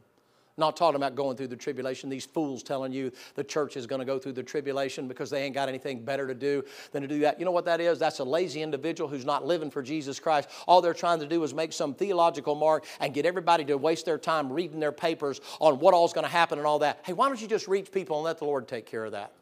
[0.58, 2.10] Not talking about going through the tribulation.
[2.10, 5.44] These fools telling you the church is going to go through the tribulation because they
[5.44, 7.40] ain't got anything better to do than to do that.
[7.40, 8.00] You know what that is?
[8.00, 10.50] That's a lazy individual who's not living for Jesus Christ.
[10.66, 14.06] All they're trying to do is make some theological mark and get everybody to waste
[14.06, 17.00] their time reading their papers on what all's going to happen and all that.
[17.04, 19.34] Hey, why don't you just reach people and let the Lord take care of that?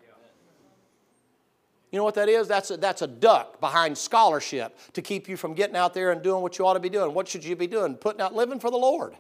[1.92, 2.48] You know what that is?
[2.48, 6.24] That's a, that's a duck behind scholarship to keep you from getting out there and
[6.24, 7.14] doing what you ought to be doing.
[7.14, 7.94] What should you be doing?
[7.94, 9.16] Putting out living for the Lord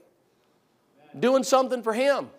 [1.19, 2.29] doing something for Him.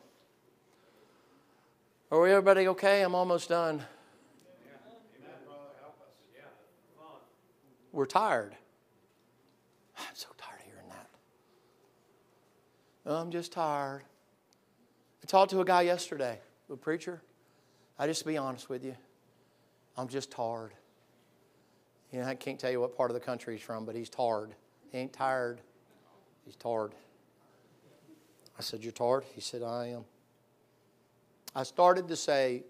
[2.11, 3.03] Are we everybody okay?
[3.03, 3.83] I'm almost done.
[7.93, 8.57] We're tired.
[9.97, 11.09] I'm so tired of hearing that.
[13.13, 14.03] I'm just tired.
[15.23, 17.23] I talked to a guy yesterday, a preacher.
[17.99, 18.97] I just be honest with you.
[19.97, 20.73] I'm just tired.
[22.13, 24.09] You know, I can't tell you what part of the country he's from, but he's
[24.09, 24.51] tired.
[24.91, 25.61] He ain't tired.
[26.45, 26.93] He's tired.
[28.59, 29.25] I said, You're tired?
[29.35, 30.05] He said, I am.
[31.55, 32.65] I started to say,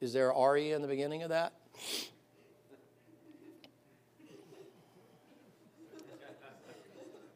[0.00, 1.52] Is there RE in the beginning of that?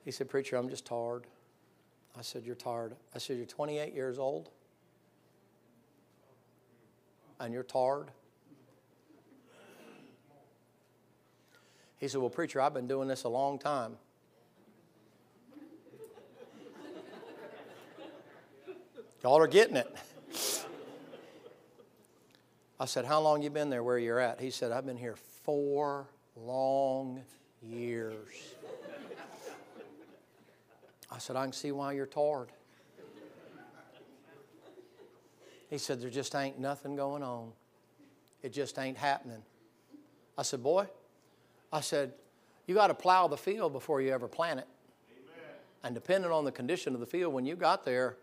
[0.04, 1.26] He said, Preacher, I'm just tired.
[2.16, 2.94] I said, You're tired.
[3.14, 4.50] I said, You're 28 years old
[7.40, 8.10] and you're tired.
[11.98, 13.96] He said, Well, preacher, I've been doing this a long time.
[19.26, 19.92] Y'all are getting it.
[22.78, 24.40] I said, How long you been there where you're at?
[24.40, 26.06] He said, I've been here four
[26.36, 27.22] long
[27.60, 28.28] years.
[31.10, 32.52] I said, I can see why you're tired.
[35.70, 37.50] He said, There just ain't nothing going on.
[38.44, 39.42] It just ain't happening.
[40.38, 40.86] I said, Boy,
[41.72, 42.12] I said,
[42.68, 44.68] you got to plow the field before you ever plant it.
[45.10, 45.56] Amen.
[45.82, 48.18] And depending on the condition of the field, when you got there,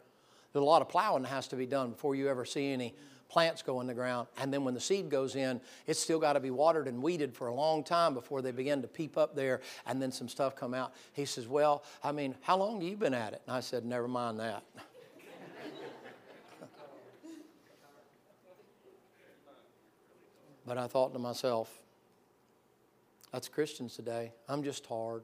[0.53, 2.93] there's a lot of plowing that has to be done before you ever see any
[3.27, 4.27] plants go in the ground.
[4.37, 7.33] And then when the seed goes in, it's still got to be watered and weeded
[7.33, 10.55] for a long time before they begin to peep up there and then some stuff
[10.55, 10.93] come out.
[11.13, 13.41] He says, Well, I mean, how long have you been at it?
[13.47, 14.63] And I said, Never mind that.
[20.67, 21.79] but I thought to myself,
[23.31, 24.31] that's Christians today.
[24.47, 25.23] I'm just tired.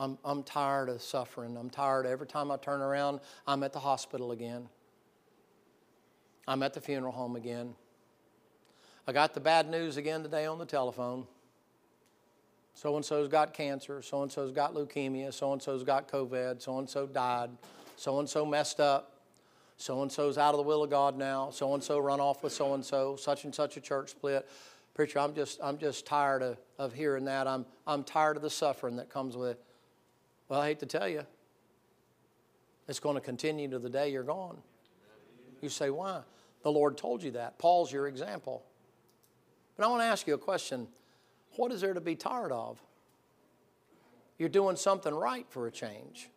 [0.00, 1.58] I'm, I'm tired of suffering.
[1.58, 2.06] I'm tired.
[2.06, 4.66] Every time I turn around, I'm at the hospital again.
[6.48, 7.74] I'm at the funeral home again.
[9.06, 11.26] I got the bad news again today on the telephone.
[12.72, 14.00] So and so's got cancer.
[14.00, 15.34] So and so's got leukemia.
[15.34, 16.62] So and so's got COVID.
[16.62, 17.50] So and so died.
[17.96, 19.20] So and so messed up.
[19.76, 21.50] So and so's out of the will of God now.
[21.50, 23.16] So and so run off with so and so.
[23.16, 24.48] Such and such a church split.
[24.94, 27.46] Preacher, I'm just, I'm just tired of, of hearing that.
[27.46, 29.64] I'm, I'm tired of the suffering that comes with it.
[30.50, 31.24] Well, I hate to tell you,
[32.88, 34.58] it's going to continue to the day you're gone.
[35.62, 36.22] You say, why?
[36.64, 37.56] The Lord told you that.
[37.56, 38.64] Paul's your example.
[39.76, 40.88] But I want to ask you a question
[41.54, 42.82] What is there to be tired of?
[44.38, 46.28] You're doing something right for a change.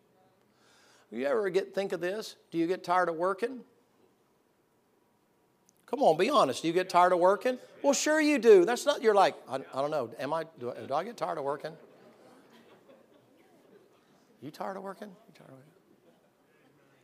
[1.10, 2.36] You ever get think of this?
[2.52, 3.60] Do you get tired of working?
[5.86, 6.62] Come on, be honest.
[6.62, 7.58] Do you get tired of working?
[7.82, 8.64] Well, sure you do.
[8.64, 10.10] That's not, you're like, I, I don't know.
[10.20, 11.72] Am I, do, I, do I get tired of working?
[14.44, 15.08] You tired of working?
[15.08, 15.72] You tired of working?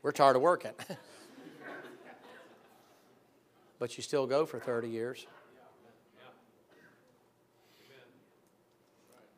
[0.03, 0.73] We're tired of working.
[3.79, 5.27] but you still go for 30 years.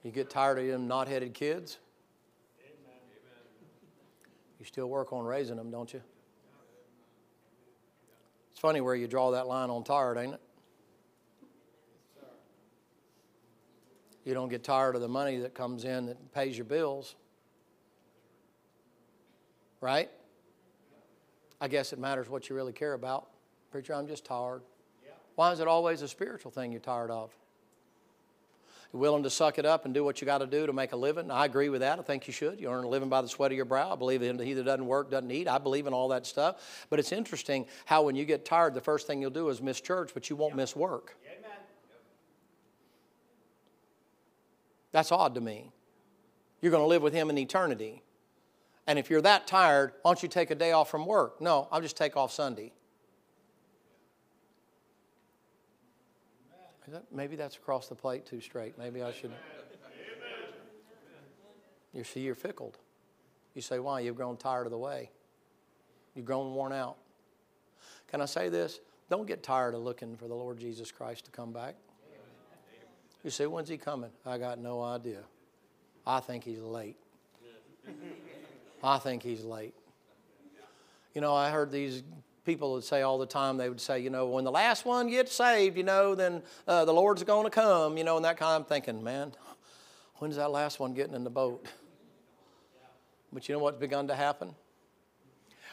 [0.02, 1.78] You get tired of them knot headed kids?
[4.58, 6.02] You still work on raising them, don't you?
[8.50, 10.40] It's funny where you draw that line on tired, ain't it?
[14.24, 17.14] You don't get tired of the money that comes in that pays your bills.
[19.82, 20.08] Right?
[21.60, 23.28] I guess it matters what you really care about.
[23.70, 24.62] Preacher, I'm just tired.
[25.34, 27.30] Why is it always a spiritual thing you're tired of?
[28.92, 30.92] You're willing to suck it up and do what you got to do to make
[30.92, 31.30] a living.
[31.30, 31.98] I agree with that.
[31.98, 32.60] I think you should.
[32.60, 33.92] You earn a living by the sweat of your brow.
[33.92, 35.48] I believe in he that doesn't work doesn't eat.
[35.48, 36.86] I believe in all that stuff.
[36.90, 39.80] But it's interesting how when you get tired, the first thing you'll do is miss
[39.80, 41.16] church, but you won't miss work.
[41.26, 41.50] Amen.
[44.92, 45.72] That's odd to me.
[46.60, 48.02] You're going to live with him in eternity.
[48.86, 51.40] And if you're that tired, why don't you take a day off from work?
[51.40, 52.72] No, I'll just take off Sunday.
[57.10, 58.76] Maybe that's across the plate too straight.
[58.76, 59.30] Maybe I should.
[61.94, 62.78] You see, you're fickled.
[63.54, 64.00] You say, why?
[64.00, 65.10] You've grown tired of the way.
[66.14, 66.96] You've grown worn out.
[68.08, 68.80] Can I say this?
[69.10, 71.76] Don't get tired of looking for the Lord Jesus Christ to come back.
[73.22, 74.10] You say, when's he coming?
[74.26, 75.20] I got no idea.
[76.06, 76.96] I think he's late.
[78.82, 79.74] I think he's late.
[81.14, 82.02] You know, I heard these
[82.44, 85.08] people would say all the time, they would say, you know, when the last one
[85.08, 88.36] gets saved, you know, then uh, the Lord's going to come, you know, and that
[88.36, 89.32] kind of thinking, man,
[90.16, 91.66] when's that last one getting in the boat?
[93.32, 94.54] But you know what's begun to happen?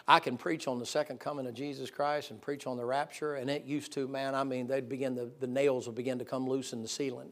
[0.08, 3.36] I can preach on the second coming of Jesus Christ and preach on the rapture,
[3.36, 6.26] and it used to, man, I mean, they'd begin, the, the nails would begin to
[6.26, 7.32] come loose in the ceiling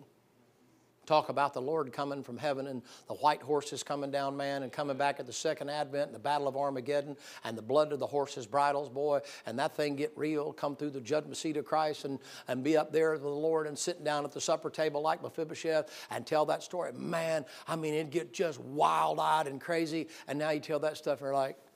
[1.08, 4.72] talk about the Lord coming from heaven and the white horses coming down, man, and
[4.72, 8.00] coming back at the second advent and the battle of Armageddon and the blood of
[8.00, 11.66] the horses' bridles, boy, and that thing get real, come through the judgment seat of
[11.66, 14.70] Christ and, and be up there with the Lord and sitting down at the supper
[14.70, 16.92] table like Mephibosheth and tell that story.
[16.94, 20.10] Man, I mean, it'd get just wild eyed and crazy.
[20.28, 21.58] And now you tell that stuff and you're like,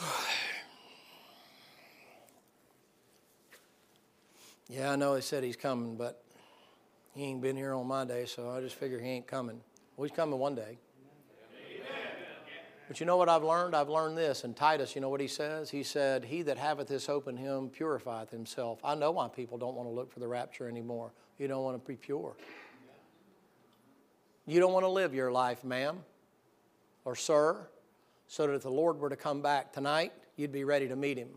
[4.68, 6.22] yeah, I know he said he's coming, but
[7.14, 9.60] he ain't been here on my day, so I just figure he ain't coming.
[9.96, 10.78] Well, he's coming one day.
[12.88, 13.76] But you know what I've learned?
[13.76, 14.42] I've learned this.
[14.42, 15.70] And Titus, you know what he says?
[15.70, 18.80] He said, He that haveth this hope in him purifieth himself.
[18.82, 21.12] I know why people don't want to look for the rapture anymore.
[21.38, 22.34] You don't want to be pure.
[24.44, 26.00] You don't want to live your life, ma'am
[27.04, 27.66] or sir,
[28.26, 31.18] so that if the Lord were to come back tonight, you'd be ready to meet
[31.18, 31.30] him.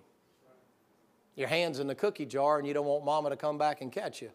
[1.36, 3.91] Your hand's in the cookie jar and you don't want mama to come back and
[3.91, 4.32] catch you.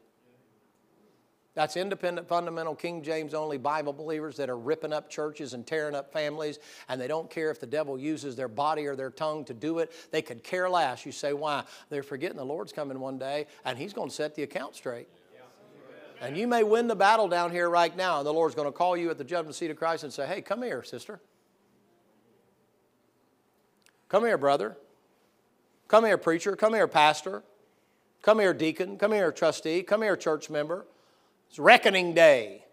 [1.59, 5.97] That's independent, fundamental, King James only Bible believers that are ripping up churches and tearing
[5.97, 9.45] up families, and they don't care if the devil uses their body or their tongue
[9.47, 9.91] to do it.
[10.13, 11.05] They could care less.
[11.05, 11.65] You say, why?
[11.91, 15.09] They're forgetting the Lord's coming one day, and He's going to set the account straight.
[16.21, 18.73] And you may win the battle down here right now, and the Lord's going to
[18.73, 21.19] call you at the judgment seat of Christ and say, hey, come here, sister.
[24.09, 24.77] Come here, brother.
[25.89, 26.55] Come here, preacher.
[26.55, 27.43] Come here, pastor.
[28.23, 28.97] Come here, deacon.
[28.97, 29.83] Come here, trustee.
[29.83, 30.87] Come here, church member.
[31.49, 32.65] It's reckoning day.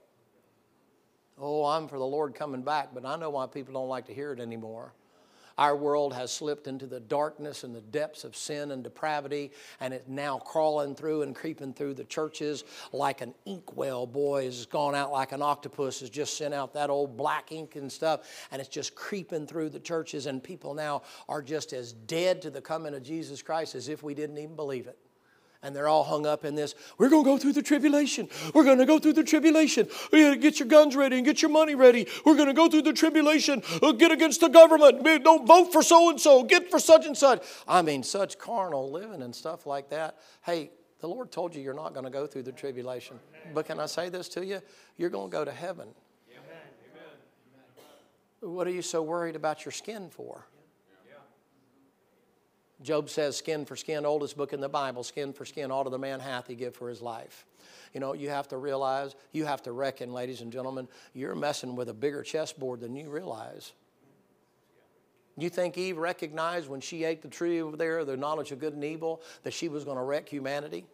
[1.37, 4.13] Oh, I'm for the Lord coming back, but I know why people don't like to
[4.13, 4.93] hear it anymore.
[5.57, 9.93] Our world has slipped into the darkness and the depths of sin and depravity, and
[9.93, 14.05] it's now crawling through and creeping through the churches like an inkwell.
[14.05, 17.77] Boy, has gone out like an octopus, has just sent out that old black ink
[17.77, 21.93] and stuff, and it's just creeping through the churches, and people now are just as
[21.93, 24.97] dead to the coming of Jesus Christ as if we didn't even believe it
[25.65, 26.75] and they're all hung up in this.
[26.99, 28.29] We're going to go through the tribulation.
[28.53, 29.89] We're going to go through the tribulation.
[30.11, 32.07] Get your guns ready and get your money ready.
[32.23, 33.63] We're going to go through the tribulation.
[33.97, 35.03] Get against the government.
[35.23, 36.43] Don't vote for so and so.
[36.43, 37.43] Get for such and such.
[37.67, 40.17] I mean, such carnal living and stuff like that.
[40.43, 43.19] Hey, the Lord told you you're not going to go through the tribulation.
[43.53, 44.61] But can I say this to you?
[44.97, 45.87] You're going to go to heaven.
[48.41, 50.45] What are you so worried about your skin for?
[52.81, 55.89] Job says, skin for skin, oldest book in the Bible, skin for skin, all to
[55.89, 57.45] the man hath he give for his life.
[57.93, 61.75] You know, you have to realize, you have to reckon, ladies and gentlemen, you're messing
[61.75, 63.71] with a bigger chessboard than you realize.
[65.37, 68.73] You think Eve recognized when she ate the tree over there, the knowledge of good
[68.73, 70.85] and evil, that she was going to wreck humanity?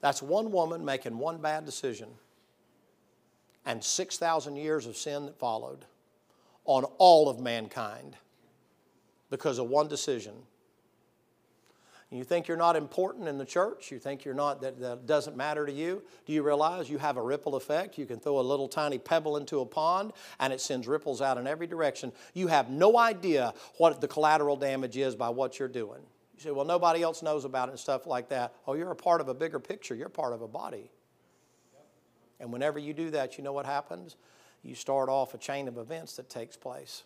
[0.00, 2.08] That's one woman making one bad decision
[3.64, 5.84] and 6,000 years of sin that followed
[6.64, 8.16] on all of mankind
[9.30, 10.34] because of one decision.
[12.10, 13.90] You think you're not important in the church?
[13.90, 16.02] You think you're not, that, that doesn't matter to you?
[16.24, 17.98] Do you realize you have a ripple effect?
[17.98, 21.36] You can throw a little tiny pebble into a pond and it sends ripples out
[21.36, 22.12] in every direction.
[22.32, 26.00] You have no idea what the collateral damage is by what you're doing.
[26.36, 28.54] You say, well, nobody else knows about it and stuff like that.
[28.68, 30.92] Oh, you're a part of a bigger picture, you're part of a body.
[32.38, 34.16] And whenever you do that, you know what happens?
[34.62, 37.02] You start off a chain of events that takes place.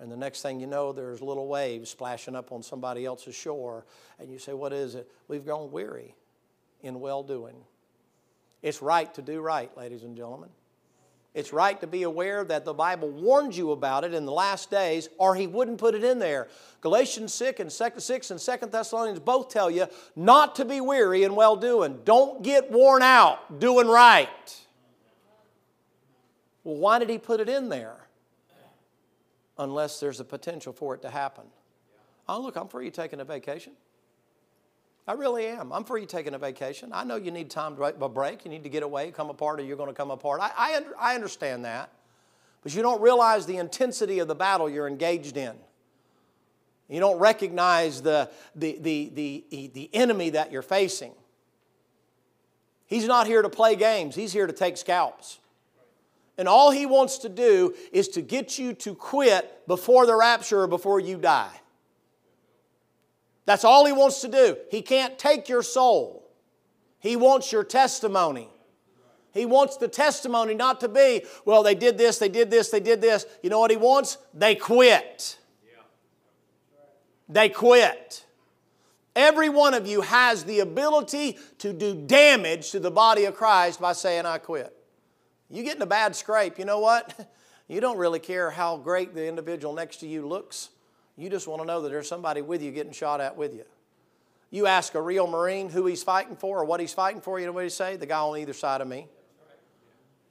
[0.00, 3.84] And the next thing you know, there's little waves splashing up on somebody else's shore.
[4.18, 5.10] And you say, What is it?
[5.28, 6.14] We've grown weary
[6.82, 7.56] in well doing.
[8.62, 10.48] It's right to do right, ladies and gentlemen.
[11.34, 14.70] It's right to be aware that the Bible warns you about it in the last
[14.70, 16.46] days, or he wouldn't put it in there.
[16.80, 21.34] Galatians 6 and 6 and 2 Thessalonians both tell you not to be weary in
[21.34, 22.00] well doing.
[22.04, 24.28] Don't get worn out doing right.
[26.62, 28.03] Well, why did he put it in there?
[29.58, 31.44] Unless there's a potential for it to happen.
[32.28, 33.72] Oh, look, I'm you taking a vacation.
[35.06, 35.72] I really am.
[35.72, 36.90] I'm you taking a vacation.
[36.92, 38.44] I know you need time to break.
[38.44, 40.40] You need to get away, come apart, or you're going to come apart.
[40.40, 41.90] I, I, I understand that.
[42.62, 45.54] But you don't realize the intensity of the battle you're engaged in.
[46.88, 51.12] You don't recognize the, the, the, the, the enemy that you're facing.
[52.86, 55.38] He's not here to play games, he's here to take scalps.
[56.36, 60.62] And all he wants to do is to get you to quit before the rapture
[60.62, 61.60] or before you die.
[63.46, 64.56] That's all he wants to do.
[64.70, 66.28] He can't take your soul,
[66.98, 68.48] he wants your testimony.
[69.32, 72.78] He wants the testimony not to be, well, they did this, they did this, they
[72.78, 73.26] did this.
[73.42, 74.16] You know what he wants?
[74.32, 75.38] They quit.
[77.28, 78.24] They quit.
[79.16, 83.80] Every one of you has the ability to do damage to the body of Christ
[83.80, 84.73] by saying, I quit.
[85.50, 87.30] You get in a bad scrape, you know what?
[87.66, 90.68] You don't really care how great the individual next to you looks.
[91.16, 93.64] You just want to know that there's somebody with you getting shot at with you.
[94.50, 97.46] You ask a real Marine who he's fighting for or what he's fighting for, you
[97.46, 97.96] know what he say?
[97.96, 99.06] The guy on either side of me.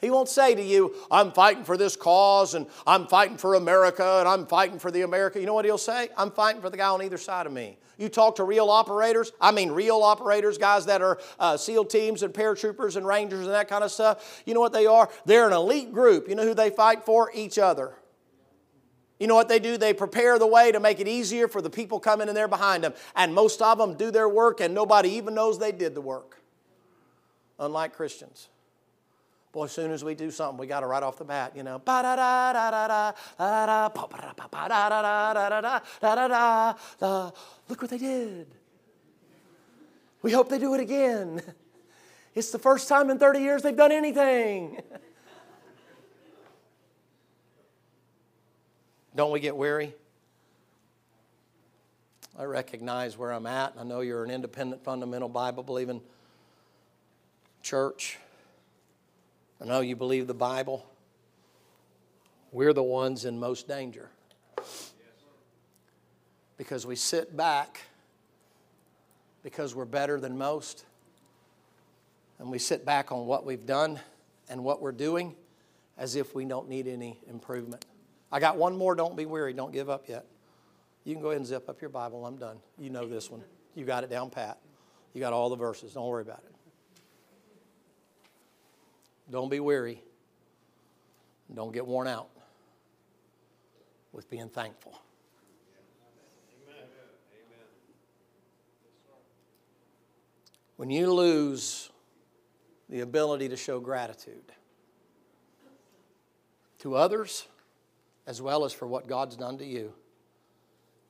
[0.04, 4.18] He won't say to you, I'm fighting for this cause and I'm fighting for America
[4.20, 5.40] and I'm fighting for the America.
[5.40, 6.10] You know what he'll say?
[6.18, 7.78] I'm fighting for the guy on either side of me.
[7.98, 12.22] You talk to real operators, I mean real operators, guys that are uh, SEAL teams
[12.22, 14.44] and paratroopers and rangers and that kind of stuff.
[14.46, 15.10] You know what they are?
[15.26, 16.28] They're an elite group.
[16.28, 17.32] You know who they fight for?
[17.34, 17.94] Each other.
[19.20, 19.78] You know what they do?
[19.78, 22.84] They prepare the way to make it easier for the people coming in there behind
[22.84, 22.94] them.
[23.16, 26.42] And most of them do their work and nobody even knows they did the work.
[27.58, 28.50] Unlike Christians.
[29.54, 31.62] Boy, as soon as we do something, we got to right off the bat, you
[31.62, 31.76] know.
[37.70, 38.48] Look what they did.
[40.24, 41.42] We hope they do it again.
[42.34, 44.82] It's the first time in 30 years they've done anything.
[49.16, 49.94] Don't we get weary?
[52.40, 53.76] I recognize where I'm at.
[53.78, 56.02] I know you're an independent, fundamental, Bible believing
[57.62, 58.18] church.
[59.62, 60.86] I know you believe the Bible.
[62.52, 64.10] We're the ones in most danger.
[66.58, 67.82] Because we sit back
[69.44, 70.86] because we're better than most.
[72.40, 74.00] And we sit back on what we've done
[74.50, 75.36] and what we're doing
[75.98, 77.86] as if we don't need any improvement.
[78.32, 78.96] I got one more.
[78.96, 79.54] Don't be weary.
[79.54, 80.26] Don't give up yet.
[81.04, 82.26] You can go ahead and zip up your Bible.
[82.26, 82.58] I'm done.
[82.80, 83.44] You know this one.
[83.76, 84.58] You got it down pat.
[85.14, 85.94] You got all the verses.
[85.94, 86.53] Don't worry about it.
[89.30, 90.04] Don't be weary.
[91.54, 92.30] Don't get worn out
[94.12, 95.00] with being thankful.
[100.76, 101.90] When you lose
[102.90, 104.52] the ability to show gratitude
[106.80, 107.48] to others
[108.28, 109.94] as well as for what God's done to you,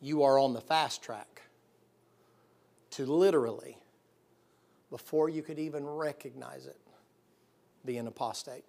[0.02, 1.42] you are on the fast track
[2.92, 3.78] to literally,
[4.90, 6.78] before you could even recognize it,
[7.86, 8.66] be an apostate.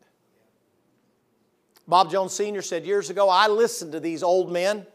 [1.87, 2.63] Bob Jones Sr.
[2.63, 4.87] said years ago, I listened to these old men.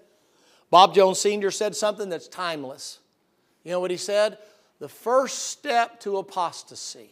[0.71, 1.51] Bob Jones Sr.
[1.51, 2.99] said something that's timeless.
[3.63, 4.37] You know what he said?
[4.79, 7.11] The first step to apostasy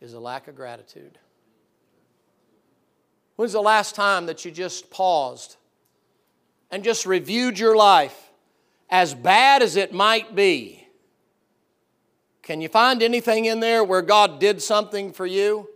[0.00, 1.18] is a lack of gratitude.
[3.36, 5.56] When's the last time that you just paused
[6.70, 8.30] and just reviewed your life,
[8.90, 10.77] as bad as it might be?
[12.48, 15.68] Can you find anything in there where God did something for you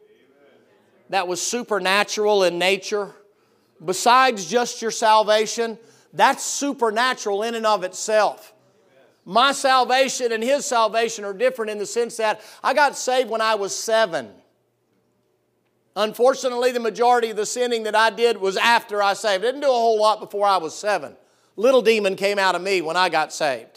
[1.10, 3.14] that was supernatural in nature?
[3.84, 5.76] Besides just your salvation,
[6.14, 8.54] that's supernatural in and of itself.
[9.26, 13.42] My salvation and his salvation are different in the sense that I got saved when
[13.42, 14.30] I was seven.
[15.94, 19.44] Unfortunately, the majority of the sinning that I did was after I saved.
[19.44, 21.16] I didn't do a whole lot before I was seven.
[21.54, 23.71] Little demon came out of me when I got saved.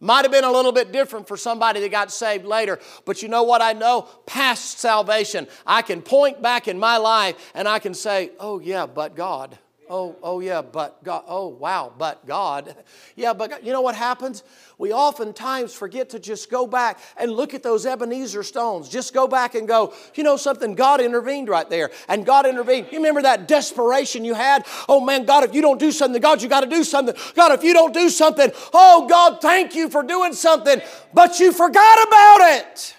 [0.00, 3.28] Might have been a little bit different for somebody that got saved later, but you
[3.28, 4.02] know what I know?
[4.26, 8.86] Past salvation, I can point back in my life and I can say, oh, yeah,
[8.86, 9.58] but God.
[9.88, 11.24] Oh, oh yeah, but God.
[11.26, 12.76] Oh, wow, but God.
[13.16, 13.60] Yeah, but God.
[13.62, 14.42] you know what happens?
[14.76, 18.88] We oftentimes forget to just go back and look at those Ebenezer stones.
[18.88, 20.74] Just go back and go, you know something?
[20.74, 21.90] God intervened right there.
[22.08, 22.88] And God intervened.
[22.90, 24.66] You remember that desperation you had?
[24.88, 27.14] Oh man, God, if you don't do something, God, you got to do something.
[27.34, 30.80] God, if you don't do something, oh God, thank you for doing something.
[31.12, 32.96] But you forgot about it.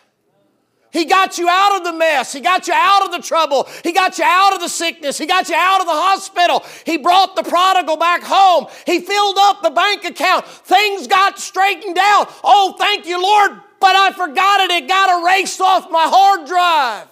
[0.96, 2.32] He got you out of the mess.
[2.32, 3.68] He got you out of the trouble.
[3.84, 5.18] He got you out of the sickness.
[5.18, 6.64] He got you out of the hospital.
[6.86, 8.68] He brought the prodigal back home.
[8.86, 10.48] He filled up the bank account.
[10.48, 12.34] Things got straightened out.
[12.46, 14.72] Oh, thank you, Lord, but I forgot it.
[14.72, 17.08] It got erased off my hard drive.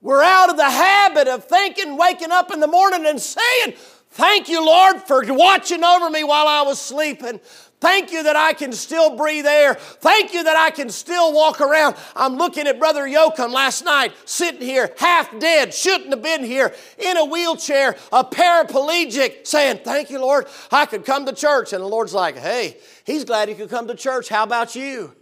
[0.00, 3.74] We're out of the habit of thinking, waking up in the morning and saying,
[4.10, 7.40] Thank you, Lord, for watching over me while I was sleeping.
[7.82, 9.74] Thank you that I can still breathe air.
[9.74, 11.96] Thank you that I can still walk around.
[12.14, 16.72] I'm looking at Brother Yoakum last night, sitting here, half dead, shouldn't have been here,
[16.96, 21.72] in a wheelchair, a paraplegic, saying, Thank you, Lord, I could come to church.
[21.72, 24.28] And the Lord's like, Hey, he's glad he could come to church.
[24.28, 25.16] How about you?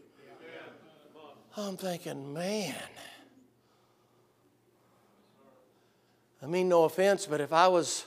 [1.57, 2.75] I'm thinking, man.
[6.43, 8.05] I mean, no offense, but if I was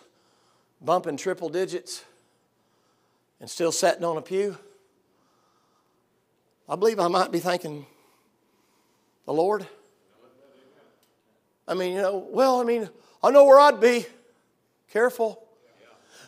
[0.80, 2.04] bumping triple digits,
[3.43, 4.57] and still sitting on a pew,
[6.69, 7.85] I believe I might be thanking
[9.25, 9.67] the Lord.
[11.67, 12.89] I mean, you know, well, I mean,
[13.21, 14.05] I know where I'd be.
[14.93, 15.45] Careful.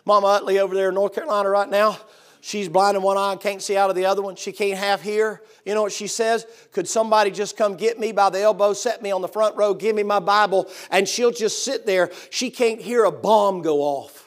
[0.04, 1.98] Mama Utley over there in North Carolina right now,
[2.42, 4.36] she's blind in one eye and can't see out of the other one.
[4.36, 5.42] She can't half hear.
[5.66, 6.46] You know what she says?
[6.74, 9.74] Could somebody just come get me by the elbow, set me on the front row,
[9.74, 12.12] give me my Bible, and she'll just sit there.
[12.30, 14.25] She can't hear a bomb go off.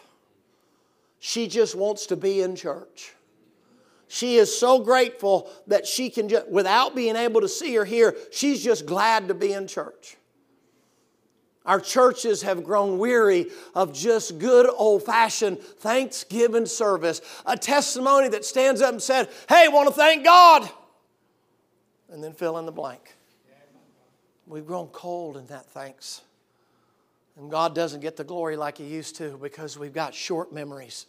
[1.19, 3.14] She just wants to be in church.
[4.09, 8.16] She is so grateful that she can just, without being able to see or hear,
[8.33, 10.16] she's just glad to be in church.
[11.66, 18.47] Our churches have grown weary of just good old fashioned Thanksgiving service, a testimony that
[18.47, 20.71] stands up and said, Hey, want to thank God.
[22.11, 23.14] And then fill in the blank.
[24.47, 26.23] We've grown cold in that thanks.
[27.39, 31.07] And God doesn't get the glory like He used to because we've got short memories.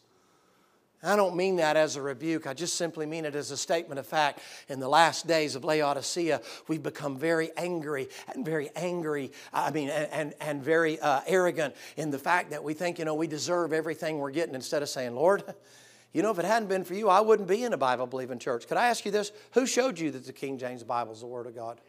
[1.01, 2.45] I don't mean that as a rebuke.
[2.45, 4.41] I just simply mean it as a statement of fact.
[4.67, 9.89] In the last days of Laodicea, we've become very angry and very angry, I mean,
[9.89, 13.71] and, and very uh, arrogant in the fact that we think, you know, we deserve
[13.71, 15.43] everything we're getting instead of saying, Lord,
[16.11, 18.37] you know, if it hadn't been for you, I wouldn't be in a Bible believing
[18.37, 18.67] church.
[18.67, 19.31] Could I ask you this?
[19.53, 21.79] Who showed you that the King James Bible is the Word of God?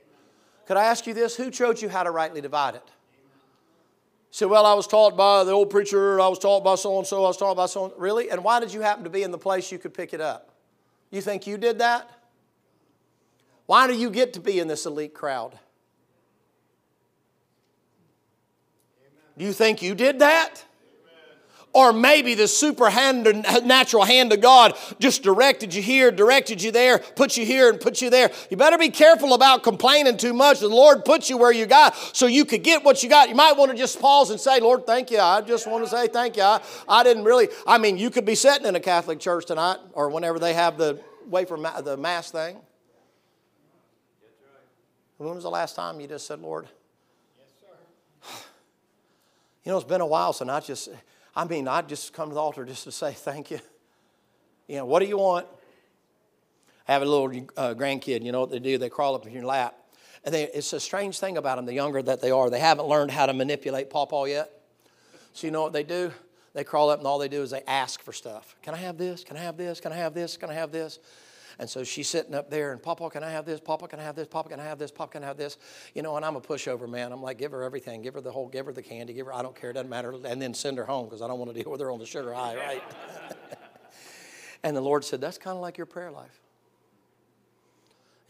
[0.67, 1.37] Could I ask you this?
[1.37, 2.89] Who showed you how to rightly divide it?
[4.31, 7.07] said, Well, I was taught by the old preacher, I was taught by so and
[7.07, 8.31] so, I was taught by so and Really?
[8.31, 10.55] And why did you happen to be in the place you could pick it up?
[11.11, 12.09] You think you did that?
[13.67, 15.59] Why do you get to be in this elite crowd?
[19.39, 20.65] Do you think you did that?
[21.73, 27.37] Or maybe the supernatural hand of God just directed you here, directed you there, put
[27.37, 28.33] you here, and put you there.
[28.51, 30.59] You better be careful about complaining too much.
[30.59, 33.29] The Lord put you where you got so you could get what you got.
[33.29, 35.21] You might want to just pause and say, Lord, thank you.
[35.21, 36.43] I just want to say thank you.
[36.43, 39.79] I, I didn't really, I mean, you could be sitting in a Catholic church tonight
[39.93, 42.57] or whenever they have the wafer, the mass thing.
[45.19, 46.67] When was the last time you just said, Lord?
[47.39, 48.39] Yes, sir.
[49.63, 50.89] You know, it's been a while so not just,
[51.41, 53.61] I mean, I'd just come to the altar just to say thank you.
[54.69, 55.47] You know, what do you want?
[56.87, 58.77] I have a little uh, grandkid, you know what they do?
[58.77, 59.75] They crawl up in your lap.
[60.23, 62.51] And they, it's a strange thing about them, the younger that they are.
[62.51, 64.51] They haven't learned how to manipulate pawpaw yet.
[65.33, 66.13] So you know what they do?
[66.53, 68.55] They crawl up and all they do is they ask for stuff.
[68.61, 69.25] Can I have this?
[69.25, 69.81] Can I have this?
[69.81, 70.37] Can I have this?
[70.37, 70.99] Can I have this?
[71.59, 73.61] And so she's sitting up there, and Papa, can I have this?
[73.61, 74.29] Papa, can I have this?
[74.29, 74.91] Papa, can I have this?
[74.91, 75.59] Papa, can I have this?
[75.95, 77.13] You know, and I'm a pushover man.
[77.13, 78.03] I'm like, give her everything.
[78.03, 79.13] Give her the whole, give her the candy.
[79.13, 79.71] Give her, I don't care.
[79.71, 80.15] It doesn't matter.
[80.25, 82.07] And then send her home because I don't want to deal with her on the
[82.07, 82.83] sugar high, right?
[84.63, 86.41] and the Lord said, that's kind of like your prayer life.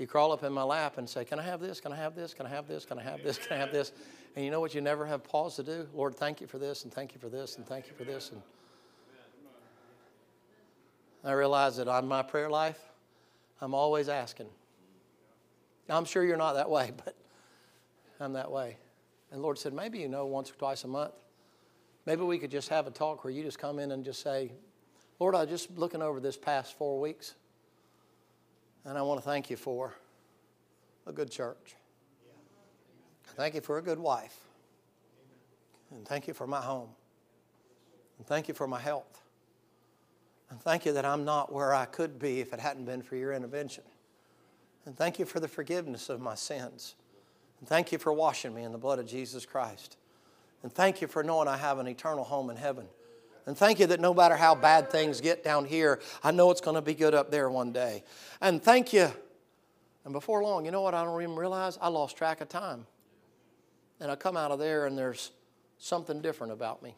[0.01, 1.79] You crawl up in my lap and say, Can I have this?
[1.79, 2.33] Can I have this?
[2.33, 2.87] Can I have this?
[2.87, 3.37] Can I have this?
[3.37, 3.93] Can I have this?
[4.35, 5.87] And you know what you never have pause to do?
[5.93, 8.31] Lord, thank you for this, and thank you for this, and thank you for this.
[8.33, 8.41] And
[11.23, 12.79] I realize that on my prayer life,
[13.61, 14.47] I'm always asking.
[15.89, 17.17] I'm sure you're not that way, but
[18.19, 18.77] I'm that way.
[19.33, 21.15] And Lord said, maybe you know once or twice a month.
[22.07, 24.53] Maybe we could just have a talk where you just come in and just say,
[25.19, 27.35] Lord, I was just looking over this past four weeks,
[28.85, 29.95] and I want to thank you for
[31.07, 31.77] a good church.
[33.37, 34.37] Thank you for a good wife.
[35.91, 36.89] And thank you for my home.
[38.19, 39.20] And thank you for my health.
[40.51, 43.17] And thank you that I'm not where I could be if it hadn't been for
[43.17, 43.85] your intervention.
[44.85, 46.97] And thank you for the forgiveness of my sins.
[47.61, 49.97] And thank you for washing me in the blood of Jesus Christ.
[50.63, 52.87] And thank you for knowing I have an eternal home in heaven.
[53.47, 56.61] And thank you that no matter how bad things get down here, I know it's
[56.61, 58.03] going to be good up there one day.
[58.41, 59.11] And thank you.
[60.05, 61.79] And before long, you know what I don't even realize?
[61.81, 62.87] I lost track of time.
[64.01, 65.31] And I come out of there and there's
[65.79, 66.95] something different about me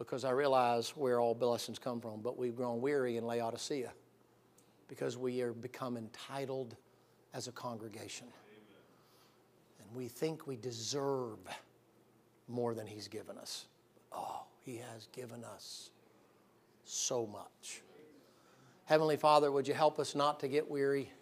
[0.00, 2.22] because I realize where all blessings come from.
[2.22, 3.92] But we've grown weary in Laodicea
[4.88, 6.74] because we are become entitled
[7.34, 8.26] as a congregation.
[9.78, 11.36] And we think we deserve
[12.48, 13.66] more than He's given us.
[14.10, 15.90] Oh, He has given us
[16.86, 17.82] so much.
[18.86, 21.12] Heavenly Father, would you help us not to get weary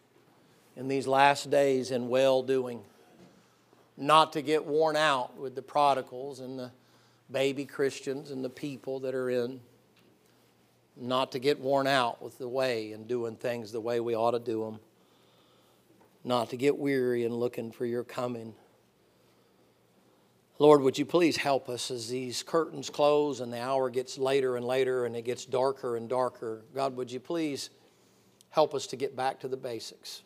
[0.76, 2.80] in these last days in well doing,
[3.96, 6.70] not to get worn out with the prodigals and the
[7.30, 9.60] baby Christians and the people that are in,
[10.96, 14.32] not to get worn out with the way and doing things the way we ought
[14.32, 14.80] to do them,
[16.24, 18.54] not to get weary and looking for your coming.
[20.58, 24.56] Lord, would you please help us as these curtains close and the hour gets later
[24.56, 26.62] and later and it gets darker and darker?
[26.74, 27.70] God, would you please
[28.50, 30.22] help us to get back to the basics?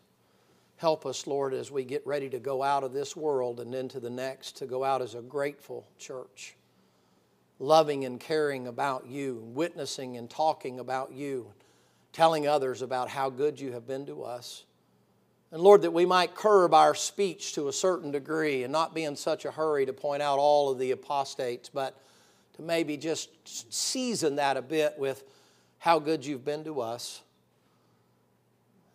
[0.76, 4.00] Help us, Lord, as we get ready to go out of this world and into
[4.00, 6.56] the next, to go out as a grateful church
[7.62, 11.46] loving and caring about you, witnessing and talking about you,
[12.12, 14.64] telling others about how good you have been to us.
[15.52, 19.04] And Lord, that we might curb our speech to a certain degree and not be
[19.04, 21.96] in such a hurry to point out all of the apostates, but
[22.56, 25.22] to maybe just season that a bit with
[25.78, 27.22] how good you've been to us.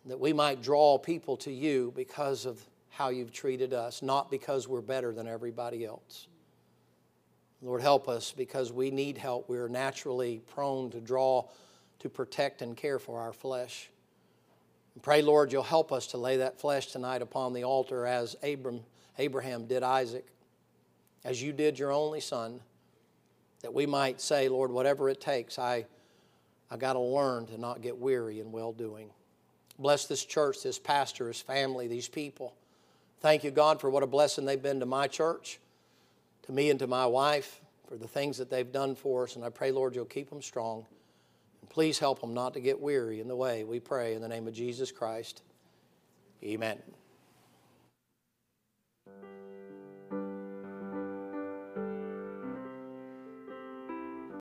[0.06, 2.60] That we might draw people to you because of
[2.90, 6.26] how you've treated us, not because we're better than everybody else.
[7.60, 9.48] Lord, help us because we need help.
[9.48, 11.44] We are naturally prone to draw
[12.00, 13.90] to protect and care for our flesh.
[14.94, 18.36] And pray, Lord, you'll help us to lay that flesh tonight upon the altar as
[18.42, 18.80] Abram,
[19.18, 20.26] Abraham did Isaac,
[21.24, 22.60] as you did your only son,
[23.62, 25.86] that we might say, Lord, whatever it takes, I,
[26.70, 29.10] I got to learn to not get weary in well doing.
[29.80, 32.54] Bless this church, this pastor, his family, these people.
[33.20, 35.58] Thank you, God, for what a blessing they've been to my church
[36.48, 39.36] to me and to my wife for the things that they've done for us.
[39.36, 40.86] And I pray, Lord, you'll keep them strong.
[41.60, 43.64] And please help them not to get weary in the way.
[43.64, 45.42] We pray in the name of Jesus Christ.
[46.42, 46.78] Amen.